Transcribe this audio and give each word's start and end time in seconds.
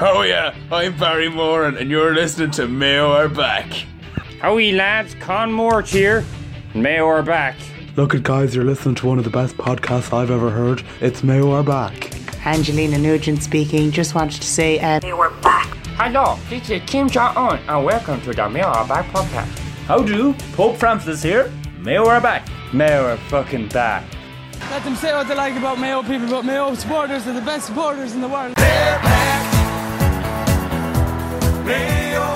Oh 0.00 0.22
yeah, 0.22 0.54
I'm 0.72 0.96
Barry 0.98 1.28
Moran 1.28 1.76
and 1.76 1.88
you're 1.88 2.14
listening 2.14 2.50
to 2.52 2.66
Mayo 2.66 3.12
Are 3.12 3.28
Back. 3.28 3.72
Howie 4.40 4.72
lads, 4.72 5.14
Con 5.20 5.52
Moore 5.52 5.82
here. 5.82 6.24
Mayo 6.74 7.06
are 7.06 7.22
back. 7.22 7.54
Look 7.94 8.12
at 8.12 8.24
guys, 8.24 8.56
you're 8.56 8.64
listening 8.64 8.96
to 8.96 9.06
one 9.06 9.18
of 9.18 9.24
the 9.24 9.30
best 9.30 9.56
podcasts 9.56 10.12
I've 10.12 10.32
ever 10.32 10.50
heard. 10.50 10.82
It's 11.00 11.22
Mayo 11.22 11.52
are 11.52 11.62
back. 11.62 12.12
Angelina 12.44 12.98
Nugent 12.98 13.42
speaking. 13.44 13.92
Just 13.92 14.16
wanted 14.16 14.42
to 14.42 14.48
say, 14.48 14.80
uh, 14.80 14.98
We're 15.16 15.30
back. 15.40 15.68
Hello, 15.96 16.38
this 16.50 16.68
is 16.70 16.82
Kim 16.86 17.08
Jong 17.08 17.36
Un, 17.36 17.60
and 17.68 17.84
welcome 17.84 18.20
to 18.22 18.32
the 18.32 18.48
Mayo 18.48 18.66
are 18.66 18.88
back 18.88 19.06
podcast. 19.12 19.56
How 19.86 20.02
do? 20.02 20.32
Pope 20.54 20.76
Francis 20.76 21.22
here. 21.22 21.52
Mayo 21.78 22.08
are 22.08 22.20
back. 22.20 22.48
Mayo 22.72 23.12
are 23.12 23.16
fucking 23.16 23.68
back. 23.68 24.04
Let 24.70 24.82
them 24.82 24.96
say 24.96 25.12
what 25.12 25.28
they 25.28 25.36
like 25.36 25.54
about 25.56 25.78
Mayo 25.78 26.02
people, 26.02 26.26
but 26.28 26.44
Mayo 26.44 26.74
supporters 26.74 27.28
are 27.28 27.32
the 27.32 27.42
best 27.42 27.66
supporters 27.66 28.14
in 28.14 28.20
the 28.20 28.28
world. 28.28 28.54
Rio 31.64 32.33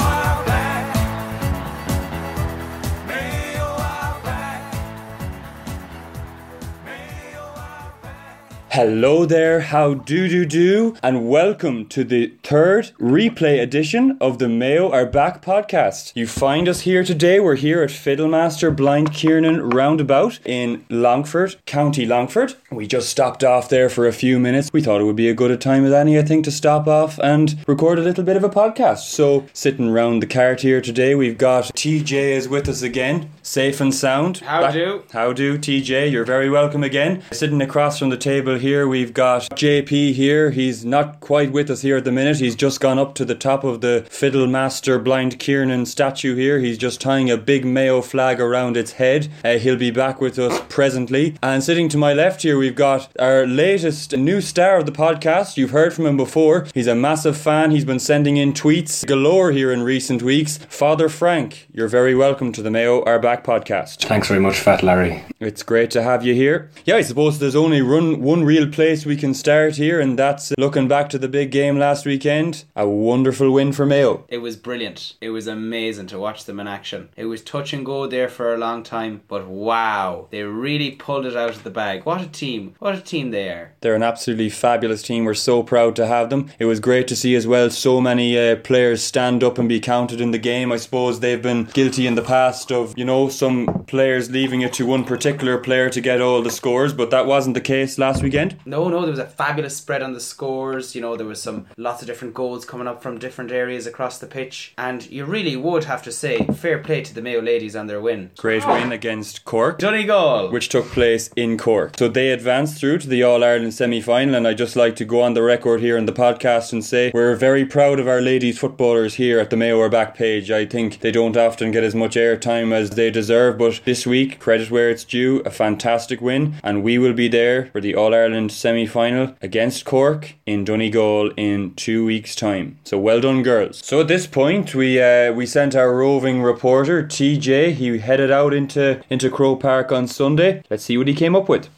Hello 8.78 9.26
there, 9.26 9.58
how 9.58 9.94
do 9.94 10.28
do 10.28 10.46
do, 10.46 10.94
and 11.02 11.28
welcome 11.28 11.84
to 11.86 12.04
the 12.04 12.32
third 12.44 12.92
replay 13.00 13.60
edition 13.60 14.16
of 14.20 14.38
the 14.38 14.48
Mayo 14.48 14.88
Are 14.92 15.04
Back 15.04 15.42
podcast. 15.42 16.12
You 16.14 16.28
find 16.28 16.68
us 16.68 16.82
here 16.82 17.02
today. 17.02 17.40
We're 17.40 17.56
here 17.56 17.82
at 17.82 17.90
Fiddlemaster 17.90 18.76
Blind 18.76 19.12
Kiernan 19.12 19.70
Roundabout 19.70 20.38
in 20.46 20.86
Longford, 20.88 21.56
County 21.66 22.06
Longford. 22.06 22.54
We 22.70 22.86
just 22.86 23.08
stopped 23.08 23.42
off 23.42 23.68
there 23.68 23.90
for 23.90 24.06
a 24.06 24.12
few 24.12 24.38
minutes. 24.38 24.70
We 24.72 24.80
thought 24.80 25.00
it 25.00 25.04
would 25.06 25.16
be 25.16 25.28
a 25.28 25.34
good 25.34 25.50
a 25.50 25.56
time 25.56 25.84
as 25.84 25.92
any, 25.92 26.16
I 26.16 26.22
think, 26.22 26.44
to 26.44 26.52
stop 26.52 26.86
off 26.86 27.18
and 27.18 27.58
record 27.66 27.98
a 27.98 28.02
little 28.02 28.22
bit 28.22 28.36
of 28.36 28.44
a 28.44 28.48
podcast. 28.48 29.10
So, 29.10 29.46
sitting 29.52 29.90
round 29.90 30.22
the 30.22 30.28
cart 30.28 30.60
here 30.60 30.80
today, 30.80 31.16
we've 31.16 31.36
got 31.36 31.64
TJ 31.74 32.12
is 32.12 32.48
with 32.48 32.68
us 32.68 32.82
again, 32.82 33.28
safe 33.48 33.80
and 33.80 33.94
sound. 33.94 34.38
How 34.38 34.60
Back- 34.60 34.74
do? 34.74 35.02
how 35.12 35.32
do, 35.32 35.56
TJ? 35.58 36.12
You're 36.12 36.24
very 36.26 36.50
welcome 36.50 36.84
again. 36.84 37.22
Sitting 37.32 37.62
across 37.62 37.98
from 37.98 38.10
the 38.10 38.16
table 38.18 38.58
here, 38.58 38.86
we've 38.86 39.14
got 39.14 39.48
JP 39.56 40.12
here. 40.12 40.50
He's 40.50 40.84
not 40.84 41.20
quite 41.20 41.50
with 41.50 41.70
us 41.70 41.80
here 41.80 41.96
at 41.96 42.04
the 42.04 42.12
minute. 42.12 42.38
He's 42.40 42.54
just 42.54 42.78
gone 42.80 42.98
up 42.98 43.14
to 43.14 43.24
the 43.24 43.34
top 43.34 43.64
of 43.64 43.80
the 43.80 44.06
Fiddle 44.10 44.46
Master 44.46 44.98
Blind 44.98 45.38
Kiernan 45.38 45.86
statue 45.86 46.34
here. 46.36 46.58
He's 46.58 46.76
just 46.76 47.00
tying 47.00 47.30
a 47.30 47.38
big 47.38 47.64
Mayo 47.64 48.02
flag 48.02 48.38
around 48.38 48.76
its 48.76 48.92
head. 48.92 49.28
Uh, 49.42 49.54
he'll 49.56 49.76
be 49.76 49.90
back 49.90 50.20
with 50.20 50.38
us 50.38 50.60
presently. 50.68 51.36
And 51.42 51.64
sitting 51.64 51.88
to 51.88 51.96
my 51.96 52.12
left 52.12 52.42
here, 52.42 52.58
we've 52.58 52.74
got 52.74 53.08
our 53.18 53.46
latest 53.46 54.14
new 54.14 54.42
star 54.42 54.76
of 54.78 54.86
the 54.86 54.92
podcast. 54.92 55.56
You've 55.56 55.70
heard 55.70 55.94
from 55.94 56.04
him 56.04 56.18
before. 56.18 56.66
He's 56.74 56.86
a 56.86 56.94
massive 56.94 57.36
fan. 57.36 57.70
He's 57.70 57.86
been 57.86 57.98
sending 57.98 58.36
in 58.36 58.52
tweets 58.52 59.06
galore 59.06 59.52
here 59.52 59.72
in 59.72 59.82
recent 59.82 60.22
weeks. 60.22 60.58
Father 60.68 61.08
Frank, 61.08 61.66
you're 61.72 61.88
very 61.88 62.14
welcome 62.14 62.52
to 62.52 62.62
the 62.62 62.70
Mayo 62.70 63.02
Are 63.04 63.18
Back 63.18 63.37
podcast. 63.44 64.04
Thanks 64.06 64.28
very 64.28 64.40
much, 64.40 64.58
Fat 64.58 64.82
Larry. 64.82 65.24
It's 65.40 65.62
great 65.62 65.90
to 65.92 66.02
have 66.02 66.24
you 66.24 66.34
here. 66.34 66.70
Yeah, 66.84 66.96
I 66.96 67.02
suppose 67.02 67.38
there's 67.38 67.56
only 67.56 67.80
run, 67.80 68.20
one 68.20 68.44
real 68.44 68.68
place 68.68 69.06
we 69.06 69.16
can 69.16 69.34
start 69.34 69.76
here, 69.76 70.00
and 70.00 70.18
that's 70.18 70.52
looking 70.58 70.88
back 70.88 71.08
to 71.10 71.18
the 71.18 71.28
big 71.28 71.50
game 71.50 71.78
last 71.78 72.04
weekend. 72.06 72.64
A 72.74 72.88
wonderful 72.88 73.50
win 73.50 73.72
for 73.72 73.86
Mayo. 73.86 74.24
It 74.28 74.38
was 74.38 74.56
brilliant. 74.56 75.14
It 75.20 75.30
was 75.30 75.46
amazing 75.46 76.06
to 76.08 76.18
watch 76.18 76.44
them 76.44 76.60
in 76.60 76.66
action. 76.68 77.08
It 77.16 77.26
was 77.26 77.42
touch 77.42 77.72
and 77.72 77.84
go 77.86 78.06
there 78.06 78.28
for 78.28 78.52
a 78.52 78.58
long 78.58 78.82
time, 78.82 79.22
but 79.28 79.46
wow, 79.46 80.26
they 80.30 80.42
really 80.42 80.92
pulled 80.92 81.26
it 81.26 81.36
out 81.36 81.50
of 81.50 81.62
the 81.64 81.70
bag. 81.70 82.04
What 82.04 82.20
a 82.20 82.26
team! 82.26 82.74
What 82.78 82.94
a 82.94 83.00
team 83.00 83.30
they 83.30 83.48
are. 83.48 83.72
They're 83.80 83.94
an 83.94 84.02
absolutely 84.02 84.50
fabulous 84.50 85.02
team. 85.02 85.24
We're 85.24 85.34
so 85.34 85.62
proud 85.62 85.94
to 85.96 86.06
have 86.06 86.30
them. 86.30 86.50
It 86.58 86.64
was 86.64 86.80
great 86.80 87.08
to 87.08 87.16
see 87.16 87.34
as 87.34 87.46
well 87.46 87.70
so 87.70 88.00
many 88.00 88.38
uh, 88.38 88.56
players 88.56 89.02
stand 89.02 89.44
up 89.44 89.58
and 89.58 89.68
be 89.68 89.80
counted 89.80 90.20
in 90.20 90.30
the 90.32 90.38
game. 90.38 90.72
I 90.72 90.76
suppose 90.76 91.20
they've 91.20 91.40
been 91.42 91.64
guilty 91.64 92.06
in 92.06 92.14
the 92.14 92.22
past 92.22 92.72
of, 92.72 92.94
you 92.96 93.04
know, 93.04 93.27
some 93.30 93.84
players 93.86 94.30
leaving 94.30 94.60
it 94.62 94.72
to 94.74 94.86
one 94.86 95.04
particular 95.04 95.58
player 95.58 95.88
to 95.90 96.00
get 96.00 96.20
all 96.20 96.42
the 96.42 96.50
scores, 96.50 96.92
but 96.92 97.10
that 97.10 97.26
wasn't 97.26 97.54
the 97.54 97.60
case 97.60 97.98
last 97.98 98.22
weekend. 98.22 98.56
No, 98.64 98.88
no, 98.88 99.00
there 99.02 99.10
was 99.10 99.18
a 99.18 99.26
fabulous 99.26 99.76
spread 99.76 100.02
on 100.02 100.12
the 100.12 100.20
scores. 100.20 100.94
You 100.94 101.00
know, 101.00 101.16
there 101.16 101.26
was 101.26 101.42
some 101.42 101.66
lots 101.76 102.02
of 102.02 102.06
different 102.08 102.34
goals 102.34 102.64
coming 102.64 102.86
up 102.86 103.02
from 103.02 103.18
different 103.18 103.50
areas 103.52 103.86
across 103.86 104.18
the 104.18 104.26
pitch, 104.26 104.74
and 104.78 105.08
you 105.10 105.24
really 105.24 105.56
would 105.56 105.84
have 105.84 106.02
to 106.04 106.12
say 106.12 106.46
fair 106.46 106.78
play 106.78 107.02
to 107.02 107.14
the 107.14 107.22
Mayo 107.22 107.40
ladies 107.40 107.74
on 107.76 107.86
their 107.86 108.00
win. 108.00 108.30
Great 108.36 108.66
win 108.66 108.92
against 108.92 109.44
Cork. 109.44 109.78
Donegal. 109.78 110.50
which 110.50 110.68
took 110.68 110.86
place 110.86 111.30
in 111.36 111.56
Cork. 111.58 111.96
So 111.98 112.08
they 112.08 112.30
advanced 112.30 112.78
through 112.78 112.98
to 112.98 113.08
the 113.08 113.22
All 113.22 113.42
Ireland 113.44 113.74
semi 113.74 114.00
final, 114.00 114.34
and 114.34 114.46
I'd 114.46 114.58
just 114.58 114.76
like 114.76 114.96
to 114.96 115.04
go 115.04 115.22
on 115.22 115.34
the 115.34 115.42
record 115.42 115.80
here 115.80 115.96
in 115.96 116.06
the 116.06 116.12
podcast 116.12 116.72
and 116.72 116.84
say 116.84 117.10
we're 117.14 117.34
very 117.36 117.64
proud 117.64 117.98
of 118.00 118.08
our 118.08 118.20
ladies 118.20 118.58
footballers 118.58 119.14
here 119.14 119.38
at 119.38 119.50
the 119.50 119.56
Mayo 119.56 119.88
Back 119.88 120.14
page. 120.16 120.50
I 120.50 120.66
think 120.66 121.00
they 121.00 121.10
don't 121.12 121.36
often 121.36 121.70
get 121.70 121.84
as 121.84 121.94
much 121.94 122.14
airtime 122.16 122.72
as 122.72 122.90
they 122.90 123.10
deserve, 123.18 123.58
but 123.58 123.80
this 123.84 124.06
week, 124.06 124.38
credit 124.38 124.70
where 124.70 124.90
it's 124.90 125.04
due, 125.04 125.40
a 125.44 125.50
fantastic 125.50 126.20
win, 126.20 126.54
and 126.62 126.84
we 126.84 126.98
will 126.98 127.12
be 127.12 127.28
there 127.28 127.66
for 127.72 127.80
the 127.80 127.94
All 127.94 128.14
Ireland 128.14 128.52
semi 128.52 128.86
final 128.86 129.34
against 129.42 129.84
Cork 129.84 130.34
in 130.46 130.64
Donegal 130.64 131.32
in 131.36 131.74
two 131.74 132.04
weeks' 132.04 132.36
time. 132.36 132.78
So 132.84 132.96
well 132.98 133.20
done, 133.20 133.42
girls. 133.42 133.84
So 133.84 134.00
at 134.00 134.08
this 134.08 134.26
point, 134.26 134.74
we 134.74 135.02
uh, 135.02 135.32
we 135.32 135.46
sent 135.46 135.74
our 135.74 135.92
roving 135.94 136.42
reporter 136.42 137.02
TJ. 137.02 137.72
He 137.74 137.98
headed 137.98 138.30
out 138.30 138.54
into 138.54 139.02
into 139.10 139.30
Croke 139.30 139.60
Park 139.60 139.90
on 139.90 140.06
Sunday. 140.06 140.62
Let's 140.70 140.84
see 140.84 140.96
what 140.96 141.08
he 141.08 141.14
came 141.14 141.34
up 141.34 141.48
with. 141.48 141.68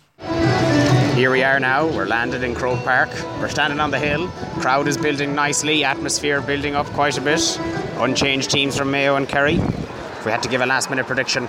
Here 1.20 1.30
we 1.30 1.42
are 1.42 1.60
now, 1.60 1.86
we're 1.86 2.06
landed 2.06 2.42
in 2.42 2.54
Croke 2.54 2.82
Park. 2.82 3.10
We're 3.40 3.48
standing 3.48 3.80
on 3.80 3.90
the 3.90 3.98
hill. 3.98 4.28
Crowd 4.60 4.88
is 4.88 4.96
building 4.96 5.34
nicely, 5.34 5.84
atmosphere 5.84 6.40
building 6.40 6.74
up 6.74 6.86
quite 6.86 7.18
a 7.18 7.20
bit. 7.20 7.42
Unchanged 7.98 8.50
teams 8.50 8.78
from 8.78 8.90
Mayo 8.90 9.16
and 9.16 9.28
Kerry. 9.28 9.58
If 10.20 10.26
we 10.26 10.32
had 10.32 10.42
to 10.42 10.50
give 10.50 10.60
a 10.60 10.66
last 10.66 10.90
minute 10.90 11.06
prediction, 11.06 11.48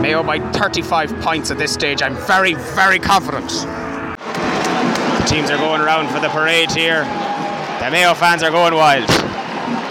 Mayo 0.00 0.22
by 0.22 0.38
35 0.52 1.20
points 1.20 1.50
at 1.50 1.58
this 1.58 1.74
stage. 1.74 2.00
I'm 2.00 2.16
very, 2.26 2.54
very 2.54 2.98
confident. 2.98 3.50
The 3.50 5.24
teams 5.28 5.50
are 5.50 5.58
going 5.58 5.82
around 5.82 6.08
for 6.08 6.18
the 6.18 6.30
parade 6.30 6.70
here. 6.70 7.04
The 7.04 7.90
Mayo 7.90 8.14
fans 8.14 8.42
are 8.42 8.50
going 8.50 8.74
wild. 8.74 9.04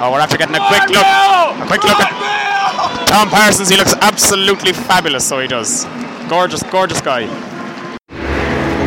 Oh, 0.02 0.10
we're 0.12 0.20
after 0.20 0.36
getting 0.36 0.56
a 0.56 0.68
quick 0.68 0.90
look. 0.90 1.06
A 1.06 1.68
quick 1.68 1.84
look 1.84 2.00
at 2.00 3.08
Tom 3.08 3.30
Parsons. 3.30 3.70
He 3.70 3.78
looks 3.78 3.94
absolutely 4.02 4.74
fabulous, 4.74 5.30
so 5.30 5.40
he 5.40 5.48
does. 5.48 5.86
Gorgeous, 6.28 6.64
gorgeous 6.64 7.02
guy. 7.02 7.28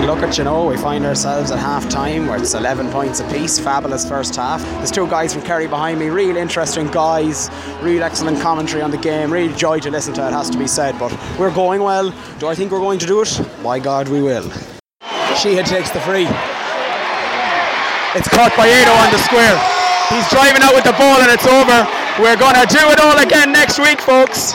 Look 0.06 0.22
at 0.22 0.36
you 0.36 0.44
know, 0.44 0.66
we 0.66 0.76
find 0.76 1.06
ourselves 1.06 1.50
at 1.50 1.58
half 1.58 1.88
time 1.88 2.26
where 2.26 2.36
it's 2.36 2.52
11 2.52 2.90
points 2.90 3.20
apiece. 3.20 3.58
Fabulous 3.58 4.06
first 4.06 4.36
half. 4.36 4.60
There's 4.76 4.90
two 4.90 5.08
guys 5.08 5.32
from 5.32 5.42
Kerry 5.44 5.66
behind 5.66 5.98
me, 5.98 6.10
real 6.10 6.36
interesting 6.36 6.88
guys, 6.88 7.48
real 7.80 8.02
excellent 8.02 8.38
commentary 8.42 8.82
on 8.82 8.90
the 8.90 8.98
game, 8.98 9.32
real 9.32 9.50
joy 9.56 9.80
to 9.80 9.90
listen 9.90 10.12
to, 10.14 10.28
it 10.28 10.32
has 10.32 10.50
to 10.50 10.58
be 10.58 10.66
said. 10.66 10.98
But 10.98 11.10
we're 11.38 11.54
going 11.54 11.82
well. 11.82 12.12
Do 12.38 12.48
I 12.48 12.54
think 12.54 12.70
we're 12.70 12.80
going 12.80 12.98
to 12.98 13.06
do 13.06 13.22
it? 13.22 13.40
My 13.62 13.78
God, 13.78 14.08
we 14.10 14.20
will. 14.20 14.50
Sheehan 15.40 15.64
takes 15.64 15.88
the 15.88 16.00
free. 16.00 16.28
It's 18.12 18.28
caught 18.28 18.52
by 18.58 18.68
Ado 18.68 18.92
on 18.92 19.10
the 19.10 19.18
square. 19.24 19.56
He's 20.12 20.28
driving 20.28 20.60
out 20.60 20.74
with 20.74 20.84
the 20.84 20.92
ball 21.00 21.16
and 21.16 21.32
it's 21.32 21.46
over. 21.48 21.80
We're 22.20 22.36
going 22.36 22.60
to 22.60 22.66
do 22.68 22.90
it 22.92 23.00
all 23.00 23.18
again 23.24 23.52
next 23.52 23.78
week, 23.78 24.02
folks. 24.02 24.52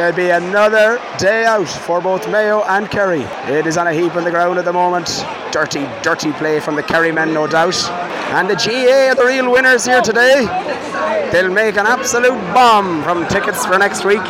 There'll 0.00 0.16
be 0.16 0.30
another 0.30 0.98
day 1.18 1.44
out 1.44 1.68
for 1.68 2.00
both 2.00 2.26
Mayo 2.26 2.62
and 2.62 2.90
Kerry. 2.90 3.20
It 3.54 3.66
is 3.66 3.76
on 3.76 3.86
a 3.86 3.92
heap 3.92 4.16
on 4.16 4.24
the 4.24 4.30
ground 4.30 4.58
at 4.58 4.64
the 4.64 4.72
moment. 4.72 5.26
Dirty, 5.52 5.86
dirty 6.02 6.32
play 6.32 6.58
from 6.58 6.74
the 6.74 6.82
Kerry 6.82 7.12
men, 7.12 7.34
no 7.34 7.46
doubt. 7.46 7.76
And 8.30 8.48
the 8.48 8.54
GA 8.54 9.08
are 9.08 9.14
the 9.16 9.24
real 9.26 9.50
winners 9.50 9.84
here 9.84 10.00
today. 10.00 10.46
They'll 11.32 11.50
make 11.52 11.76
an 11.76 11.86
absolute 11.86 12.38
bomb 12.54 13.02
from 13.02 13.26
tickets 13.28 13.66
for 13.66 13.76
next 13.78 14.04
week. 14.04 14.22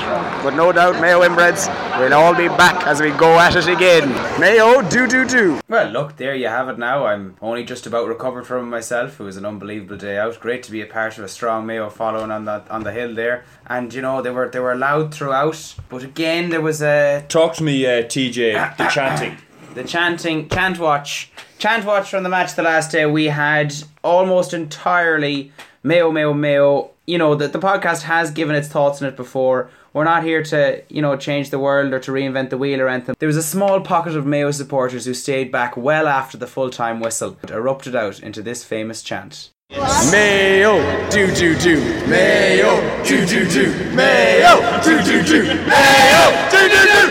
But 0.43 0.55
no 0.55 0.73
doubt, 0.73 1.01
Mayo 1.01 1.21
inbreds 1.21 1.69
will 2.01 2.15
all 2.15 2.35
be 2.35 2.49
back 2.49 2.87
as 2.87 3.01
we 3.01 3.11
go 3.11 3.39
at 3.39 3.57
it 3.57 3.69
again. 3.69 4.09
Mayo, 4.41 4.81
do 4.89 5.07
do 5.07 5.27
do. 5.27 5.61
Well, 5.69 5.91
look, 5.91 6.17
there 6.17 6.35
you 6.35 6.49
have 6.49 6.69
it 6.69 6.79
now. 6.79 7.07
I'm 7.07 7.37
only 7.43 7.63
just 7.65 7.87
about 7.87 8.09
recovered 8.09 8.47
from 8.47 8.67
it 8.67 8.71
myself. 8.71 9.21
It 9.21 9.25
was 9.25 9.37
an 9.37 9.45
unbelievable 9.45 9.97
day 9.99 10.19
out. 10.19 10.41
Great 10.41 10.63
to 10.65 10.73
be 10.73 10.81
a 10.81 10.87
part 10.87 11.19
of 11.19 11.25
a 11.25 11.29
strong 11.29 11.67
Mayo 11.67 11.91
following 11.91 12.31
on 12.31 12.47
that 12.47 12.71
on 12.71 12.85
the 12.85 12.93
hill 12.93 13.15
there. 13.15 13.45
And 13.67 13.93
you 13.93 14.01
know 14.03 14.23
they 14.23 14.31
were 14.31 14.49
they 14.49 14.61
were 14.61 14.75
loud 14.77 15.15
throughout, 15.15 15.75
but 15.91 16.03
again 16.03 16.49
there 16.51 16.63
was 16.63 16.81
a 16.83 17.25
Talk 17.29 17.55
to 17.57 17.63
me, 17.63 17.87
uh, 17.87 18.03
TJ. 18.03 18.77
The 18.79 18.89
chanting. 18.89 19.37
The 19.75 19.85
chanting 19.85 20.49
chant 20.49 20.79
watch 20.79 21.31
chant 21.59 21.85
watch 21.85 22.11
from 22.11 22.23
the 22.23 22.29
match 22.29 22.55
the 22.55 22.63
last 22.63 22.91
day 22.91 23.07
we 23.07 23.27
had 23.27 23.75
almost 24.03 24.53
entirely 24.53 25.53
mayo 25.83 26.11
mayo 26.11 26.33
mayo 26.33 26.91
you 27.07 27.19
know 27.19 27.35
the, 27.35 27.49
the 27.49 27.59
podcast 27.59 28.03
has 28.03 28.31
given 28.31 28.55
its 28.57 28.69
thoughts 28.69 29.01
on 29.01 29.09
it 29.09 29.17
before 29.17 29.71
we're 29.93 30.05
not 30.05 30.23
here 30.25 30.43
to 30.43 30.83
you 30.89 31.03
know 31.03 31.17
change 31.17 31.51
the 31.51 31.59
world 31.59 31.93
or 31.93 32.01
to 32.01 32.11
reinvent 32.13 32.51
the 32.51 32.59
wheel 32.59 32.81
or 32.81 32.89
anything 32.89 33.15
there 33.19 33.27
was 33.27 33.37
a 33.37 33.43
small 33.43 33.81
pocket 33.81 34.17
of 34.17 34.27
mayo 34.27 34.51
supporters 34.51 35.05
who 35.05 35.15
stayed 35.15 35.53
back 35.53 35.77
well 35.77 36.07
after 36.09 36.37
the 36.37 36.47
full-time 36.47 37.01
whistle 37.01 37.37
erupted 37.49 37.95
out 37.95 38.21
into 38.21 38.43
this 38.43 38.65
famous 38.65 39.03
chant. 39.03 39.51
Mayo, 40.11 40.81
do 41.11 41.33
do 41.33 41.57
do. 41.57 41.79
Mayo, 42.09 43.05
do 43.05 43.25
do 43.25 43.49
do. 43.49 43.73
Mayo, 43.95 44.81
do 44.83 45.01
do 45.05 45.23
do. 45.23 45.45
Mayo, 45.45 46.51
do 46.51 46.69
do 46.69 46.85
do. 46.87 47.10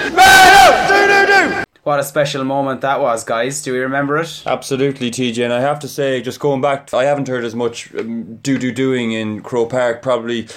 What 1.90 2.00
a 2.00 2.04
special 2.04 2.44
moment 2.44 2.82
that 2.82 3.02
was, 3.02 3.24
guys. 3.24 3.64
Do 3.64 3.74
we 3.74 3.80
remember 3.80 4.18
it? 4.18 4.44
Absolutely, 4.46 5.10
TJ. 5.10 5.44
And 5.44 5.52
I 5.52 5.60
have 5.60 5.80
to 5.80 5.88
say, 5.88 6.22
just 6.22 6.40
going 6.40 6.62
back, 6.62 6.94
I 6.94 7.06
haven't 7.06 7.28
heard 7.28 7.44
as 7.44 7.56
much 7.56 7.92
um, 7.96 8.36
doo 8.44 8.60
doo 8.60 8.72
doing 8.72 9.12
in 9.12 9.42
Croke 9.42 9.72
Park. 9.72 10.04
Probably, 10.04 10.48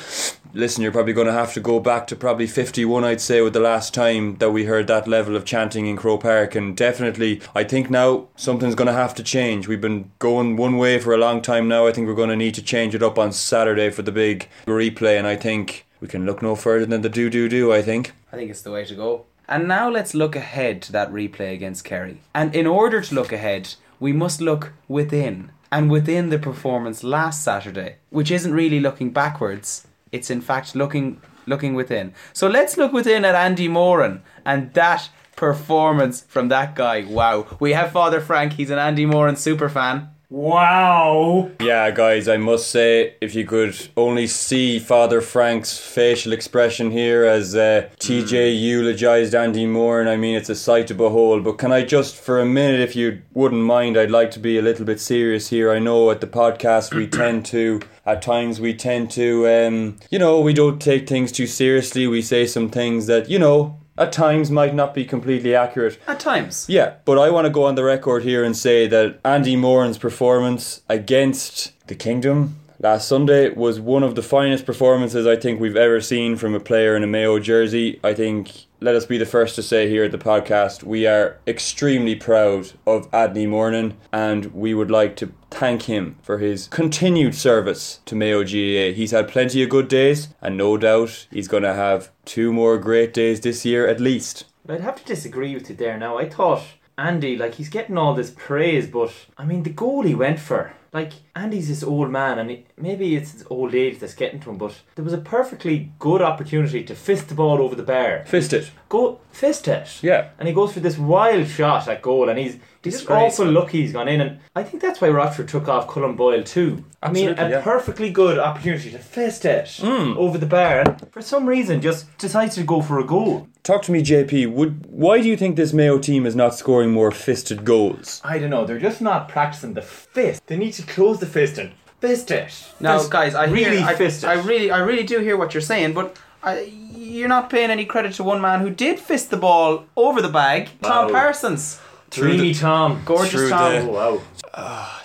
listen, 0.52 0.82
you're 0.82 0.93
probably 0.93 1.14
going 1.14 1.29
to 1.29 1.32
have 1.32 1.55
to 1.55 1.61
go 1.61 1.81
back 1.81 2.06
to 2.08 2.17
probably 2.17 2.46
51, 2.46 3.02
I'd 3.05 3.23
say, 3.23 3.40
with 3.40 3.55
the 3.55 3.61
last 3.61 3.94
time 3.94 4.37
that 4.40 4.50
we 4.50 4.67
heard 4.67 4.88
that 4.88 5.08
level 5.08 5.34
of 5.34 5.46
chanting 5.46 5.87
in 5.87 5.96
Croke 5.96 6.20
Park. 6.20 6.55
And 6.55 6.76
definitely, 6.76 7.40
I 7.55 7.64
think 7.64 7.88
now 7.88 8.28
something's 8.37 8.75
going 8.75 8.88
to 8.88 8.93
have 8.93 9.14
to 9.14 9.23
change. 9.23 9.67
We've 9.67 9.81
been 9.81 10.11
going 10.19 10.58
one 10.58 10.76
way 10.76 10.99
for 10.99 11.14
a 11.14 11.17
long 11.19 11.40
time 11.40 11.67
now. 11.67 11.87
I 11.87 11.93
think 11.93 12.08
we're 12.08 12.14
going 12.14 12.28
to 12.28 12.37
need 12.37 12.56
to 12.56 12.62
change 12.62 12.94
it 12.94 13.02
up 13.02 13.19
on 13.19 13.32
Saturday 13.32 13.88
for 13.88 14.02
the 14.02 14.12
big 14.12 14.50
replay. 14.67 15.17
And 15.17 15.26
I 15.26 15.37
think 15.37 15.87
we 15.99 16.08
can 16.08 16.26
look 16.26 16.43
no 16.43 16.56
further 16.56 16.85
than 16.85 17.00
the 17.00 17.08
doo 17.08 17.31
doo 17.31 17.49
doo, 17.49 17.73
I 17.73 17.81
think. 17.81 18.12
I 18.31 18.37
think 18.37 18.50
it's 18.50 18.61
the 18.61 18.70
way 18.70 18.85
to 18.85 18.94
go. 18.94 19.25
And 19.52 19.69
now 19.69 19.90
let's 19.90 20.14
look 20.14 20.34
ahead 20.34 20.81
to 20.82 20.93
that 20.93 21.12
replay 21.12 21.52
against 21.52 21.84
Kerry. 21.84 22.22
And 22.34 22.54
in 22.54 22.66
order 22.66 23.02
to 23.02 23.14
look 23.14 23.32
ahead, 23.32 23.75
we 24.00 24.10
must 24.10 24.40
look 24.40 24.72
within. 24.88 25.52
And 25.70 25.90
within 25.90 26.31
the 26.31 26.38
performance 26.38 27.04
last 27.04 27.44
Saturday, 27.44 27.96
which 28.08 28.31
isn't 28.31 28.54
really 28.54 28.81
looking 28.81 29.10
backwards, 29.10 29.87
it's 30.10 30.31
in 30.31 30.40
fact 30.40 30.75
looking 30.75 31.20
looking 31.44 31.75
within. 31.75 32.14
So 32.32 32.49
let's 32.49 32.78
look 32.78 32.94
within 32.94 33.26
at 33.26 33.34
Andy 33.34 33.69
Moran 33.69 34.22
and 34.46 34.72
that 34.72 35.10
performance 35.37 36.22
from 36.28 36.49
that 36.49 36.75
guy. 36.75 37.04
Wow. 37.04 37.46
We 37.60 37.72
have 37.72 37.93
Father 37.93 38.22
Frank, 38.22 38.54
he's 38.54 38.70
an 38.70 38.78
Andy 38.78 39.04
Moran 39.04 39.37
super 39.37 39.69
fan. 39.69 40.08
Wow. 40.32 41.50
Yeah, 41.61 41.90
guys, 41.90 42.26
I 42.26 42.38
must 42.38 42.69
say, 42.69 43.17
if 43.20 43.34
you 43.34 43.44
could 43.44 43.76
only 43.99 44.26
see 44.26 44.79
Father 44.79 45.20
Frank's 45.20 45.76
facial 45.76 46.32
expression 46.32 46.90
here 46.90 47.26
as 47.26 47.55
uh, 47.55 47.90
TJ 48.00 48.58
eulogized 48.58 49.34
Andy 49.34 49.67
Moore, 49.67 50.00
and 50.00 50.08
I 50.08 50.17
mean, 50.17 50.34
it's 50.34 50.49
a 50.49 50.55
sight 50.55 50.87
to 50.87 50.94
behold. 50.94 51.44
But 51.44 51.58
can 51.58 51.70
I 51.70 51.84
just, 51.84 52.17
for 52.17 52.40
a 52.40 52.46
minute, 52.46 52.81
if 52.81 52.96
you 52.96 53.20
wouldn't 53.34 53.61
mind, 53.61 53.99
I'd 53.99 54.11
like 54.11 54.31
to 54.31 54.38
be 54.38 54.56
a 54.56 54.62
little 54.62 54.87
bit 54.87 55.00
serious 55.00 55.50
here. 55.50 55.70
I 55.70 55.79
know 55.79 56.11
at 56.11 56.23
the 56.23 56.26
podcast 56.26 56.94
we 56.94 57.06
tend 57.08 57.44
to. 57.46 57.82
At 58.06 58.23
times 58.23 58.58
we 58.58 58.73
tend 58.73 59.11
to, 59.12 59.46
um, 59.46 59.99
you 60.11 60.19
know, 60.19 60.40
we 60.40 60.55
don't 60.55 60.81
take 60.81 61.06
things 61.06 61.31
too 61.31 61.46
seriously. 61.46 62.06
We 62.06 62.23
say 62.23 62.46
some 62.46 62.70
things 62.70 63.06
that, 63.06 63.28
you 63.28 63.38
know, 63.38 63.81
at 63.98 64.12
times 64.12 64.50
might 64.50 64.74
not 64.74 64.94
be 64.94 65.04
completely 65.04 65.54
accurate. 65.54 65.98
At 66.06 66.20
times. 66.20 66.66
Yeah, 66.68 66.94
but 67.04 67.18
I 67.18 67.30
want 67.30 67.46
to 67.46 67.50
go 67.50 67.64
on 67.64 67.74
the 67.74 67.84
record 67.84 68.22
here 68.22 68.44
and 68.44 68.56
say 68.56 68.86
that 68.86 69.20
Andy 69.24 69.56
Moran's 69.56 69.98
performance 69.98 70.82
against 70.88 71.72
the 71.86 71.94
Kingdom 71.94 72.58
last 72.78 73.06
Sunday 73.06 73.50
was 73.50 73.80
one 73.80 74.02
of 74.02 74.14
the 74.14 74.22
finest 74.22 74.66
performances 74.66 75.26
I 75.26 75.36
think 75.36 75.60
we've 75.60 75.76
ever 75.76 76.00
seen 76.00 76.36
from 76.36 76.54
a 76.54 76.60
player 76.60 76.96
in 76.96 77.04
a 77.04 77.06
Mayo 77.06 77.38
jersey. 77.38 78.00
I 78.02 78.14
think, 78.14 78.66
let 78.82 78.96
us 78.96 79.06
be 79.06 79.17
the 79.17 79.25
first 79.25 79.55
to 79.55 79.62
say 79.62 79.88
here 79.88 80.02
at 80.02 80.11
the 80.11 80.19
podcast, 80.19 80.82
we 80.82 81.06
are 81.06 81.38
extremely 81.46 82.17
proud 82.17 82.73
of 82.84 83.08
Adney 83.12 83.49
Mornan 83.49 83.94
and 84.12 84.46
we 84.46 84.75
would 84.75 84.90
like 84.90 85.14
to 85.17 85.32
thank 85.50 85.82
him 85.82 86.17
for 86.23 86.38
his 86.38 86.67
continued 86.67 87.37
service 87.37 88.00
to 88.06 88.17
Mayo 88.17 88.43
GAA. 88.43 88.93
He's 88.93 89.12
had 89.12 89.29
plenty 89.29 89.62
of 89.62 89.70
good 89.70 89.87
days 89.87 90.29
and 90.40 90.56
no 90.56 90.76
doubt 90.76 91.29
he's 91.31 91.46
going 91.46 91.62
to 91.62 91.75
have 91.75 92.11
two 92.25 92.52
more 92.52 92.76
great 92.76 93.14
days 93.14 93.40
this 93.40 93.64
year 93.64 93.87
at 93.87 94.00
least. 94.00 94.46
I'd 94.69 94.81
have 94.81 94.96
to 94.96 95.05
disagree 95.05 95.55
with 95.55 95.70
you 95.70 95.76
there 95.76 95.96
now. 95.96 96.19
I 96.19 96.28
thought 96.28 96.64
Andy, 97.02 97.37
like, 97.37 97.54
he's 97.54 97.69
getting 97.69 97.99
all 97.99 98.14
this 98.14 98.31
praise, 98.31 98.87
but 98.87 99.12
I 99.37 99.44
mean, 99.44 99.64
the 99.64 99.70
goal 99.70 100.02
he 100.02 100.14
went 100.14 100.38
for. 100.38 100.72
Like, 100.93 101.12
Andy's 101.34 101.69
this 101.69 101.82
old 101.82 102.10
man, 102.10 102.38
and 102.38 102.50
he, 102.50 102.66
maybe 102.76 103.16
it's 103.16 103.32
his 103.32 103.46
old 103.49 103.75
age 103.75 103.99
that's 103.99 104.14
getting 104.14 104.40
to 104.40 104.50
him, 104.50 104.58
but 104.58 104.82
there 104.94 105.04
was 105.04 105.14
a 105.14 105.19
perfectly 105.19 105.90
good 105.99 106.20
opportunity 106.20 106.84
to 106.84 106.94
fist 106.94 107.28
the 107.28 107.34
ball 107.34 107.62
over 107.62 107.75
the 107.75 107.82
bar. 107.82 108.25
Fist 108.26 108.52
it. 108.52 108.70
Go, 108.90 109.19
fist 109.31 109.66
it. 109.69 109.88
Yeah. 110.02 110.28
And 110.38 110.46
he 110.46 110.54
goes 110.54 110.75
for 110.75 110.81
this 110.81 110.99
wild 110.99 111.49
shot 111.49 111.88
at 111.88 112.02
goal, 112.02 112.28
and 112.28 112.38
he's 112.38 112.58
he's 112.84 112.99
just 112.99 113.10
awful 113.10 113.50
lucky 113.50 113.81
he's 113.81 113.94
gone 113.94 114.06
in, 114.08 114.20
and 114.20 114.40
I 114.54 114.62
think 114.64 114.82
that's 114.82 115.00
why 115.00 115.08
Rochford 115.08 115.49
took 115.49 115.66
off 115.66 115.88
Colm 115.88 116.14
Boyle 116.14 116.43
too. 116.44 116.84
Absolutely, 117.02 117.38
I 117.38 117.43
mean, 117.43 117.52
a 117.52 117.56
yeah. 117.56 117.62
perfectly 117.62 118.10
good 118.10 118.38
opportunity 118.38 118.90
to 118.90 118.99
fist 118.99 119.46
it 119.46 119.64
mm. 119.64 120.14
over 120.16 120.37
the 120.37 120.46
bar, 120.46 120.81
and 120.81 121.10
for 121.10 121.22
some 121.22 121.46
reason 121.46 121.81
just 121.81 122.16
decides 122.19 122.54
to 122.56 122.64
go 122.64 122.82
for 122.82 123.00
a 123.00 123.06
goal. 123.06 123.49
Talk 123.62 123.82
to 123.82 123.93
me, 123.93 124.03
JP. 124.03 124.53
Would 124.53 124.87
why 124.87 125.20
do 125.23 125.29
you 125.29 125.37
think 125.37 125.55
this 125.56 125.73
Mayo 125.73 125.99
team 125.99 126.26
is 126.26 126.35
not 126.35 126.55
scoring 126.56 126.91
more 126.91 127.12
fisted 127.12 127.64
goals? 127.64 128.20
I 128.25 128.38
don't 128.41 128.50
know. 128.50 128.64
They're 128.64 128.81
just 128.81 129.00
not 129.00 129.29
practicing 129.29 129.75
the 129.75 129.82
fist. 129.82 130.44
They 130.49 130.56
need 130.56 130.73
to 130.73 130.82
close 130.82 131.20
the 131.20 131.26
fist 131.26 131.59
and 131.59 131.70
fist 132.00 132.32
it. 132.32 132.53
Now, 132.81 132.99
Fist- 132.99 133.11
guys, 133.12 133.35
I 133.37 133.44
really 133.44 133.76
hear, 133.76 133.87
I, 133.87 133.94
fist 133.94 134.25
it. 134.25 134.26
I 134.26 134.35
really, 134.35 134.73
I 134.73 134.79
really 134.79 135.05
do 135.05 135.20
hear 135.20 135.37
what 135.37 135.55
you're 135.55 135.61
saying, 135.61 135.93
but 135.94 136.17
I, 136.43 136.73
you're 136.97 137.29
not 137.29 137.50
paying 137.50 137.70
any 137.70 137.85
credit 137.85 138.14
to 138.14 138.25
one 138.25 138.41
man 138.41 138.61
who 138.61 138.70
did 138.70 138.99
fist 138.99 139.31
the 139.31 139.37
ball 139.37 139.85
over 139.97 140.20
the 140.20 140.29
bag, 140.29 140.70
Tom 140.82 141.12
Parsons. 141.12 141.81
Dreamy 142.11 142.53
Tom, 142.55 143.00
Gorgeous 143.05 143.49
Tom. 143.49 143.73
the- 143.73 143.79
Oh, 143.91 143.93
wow. 144.17 144.23
Ah, 144.55 145.01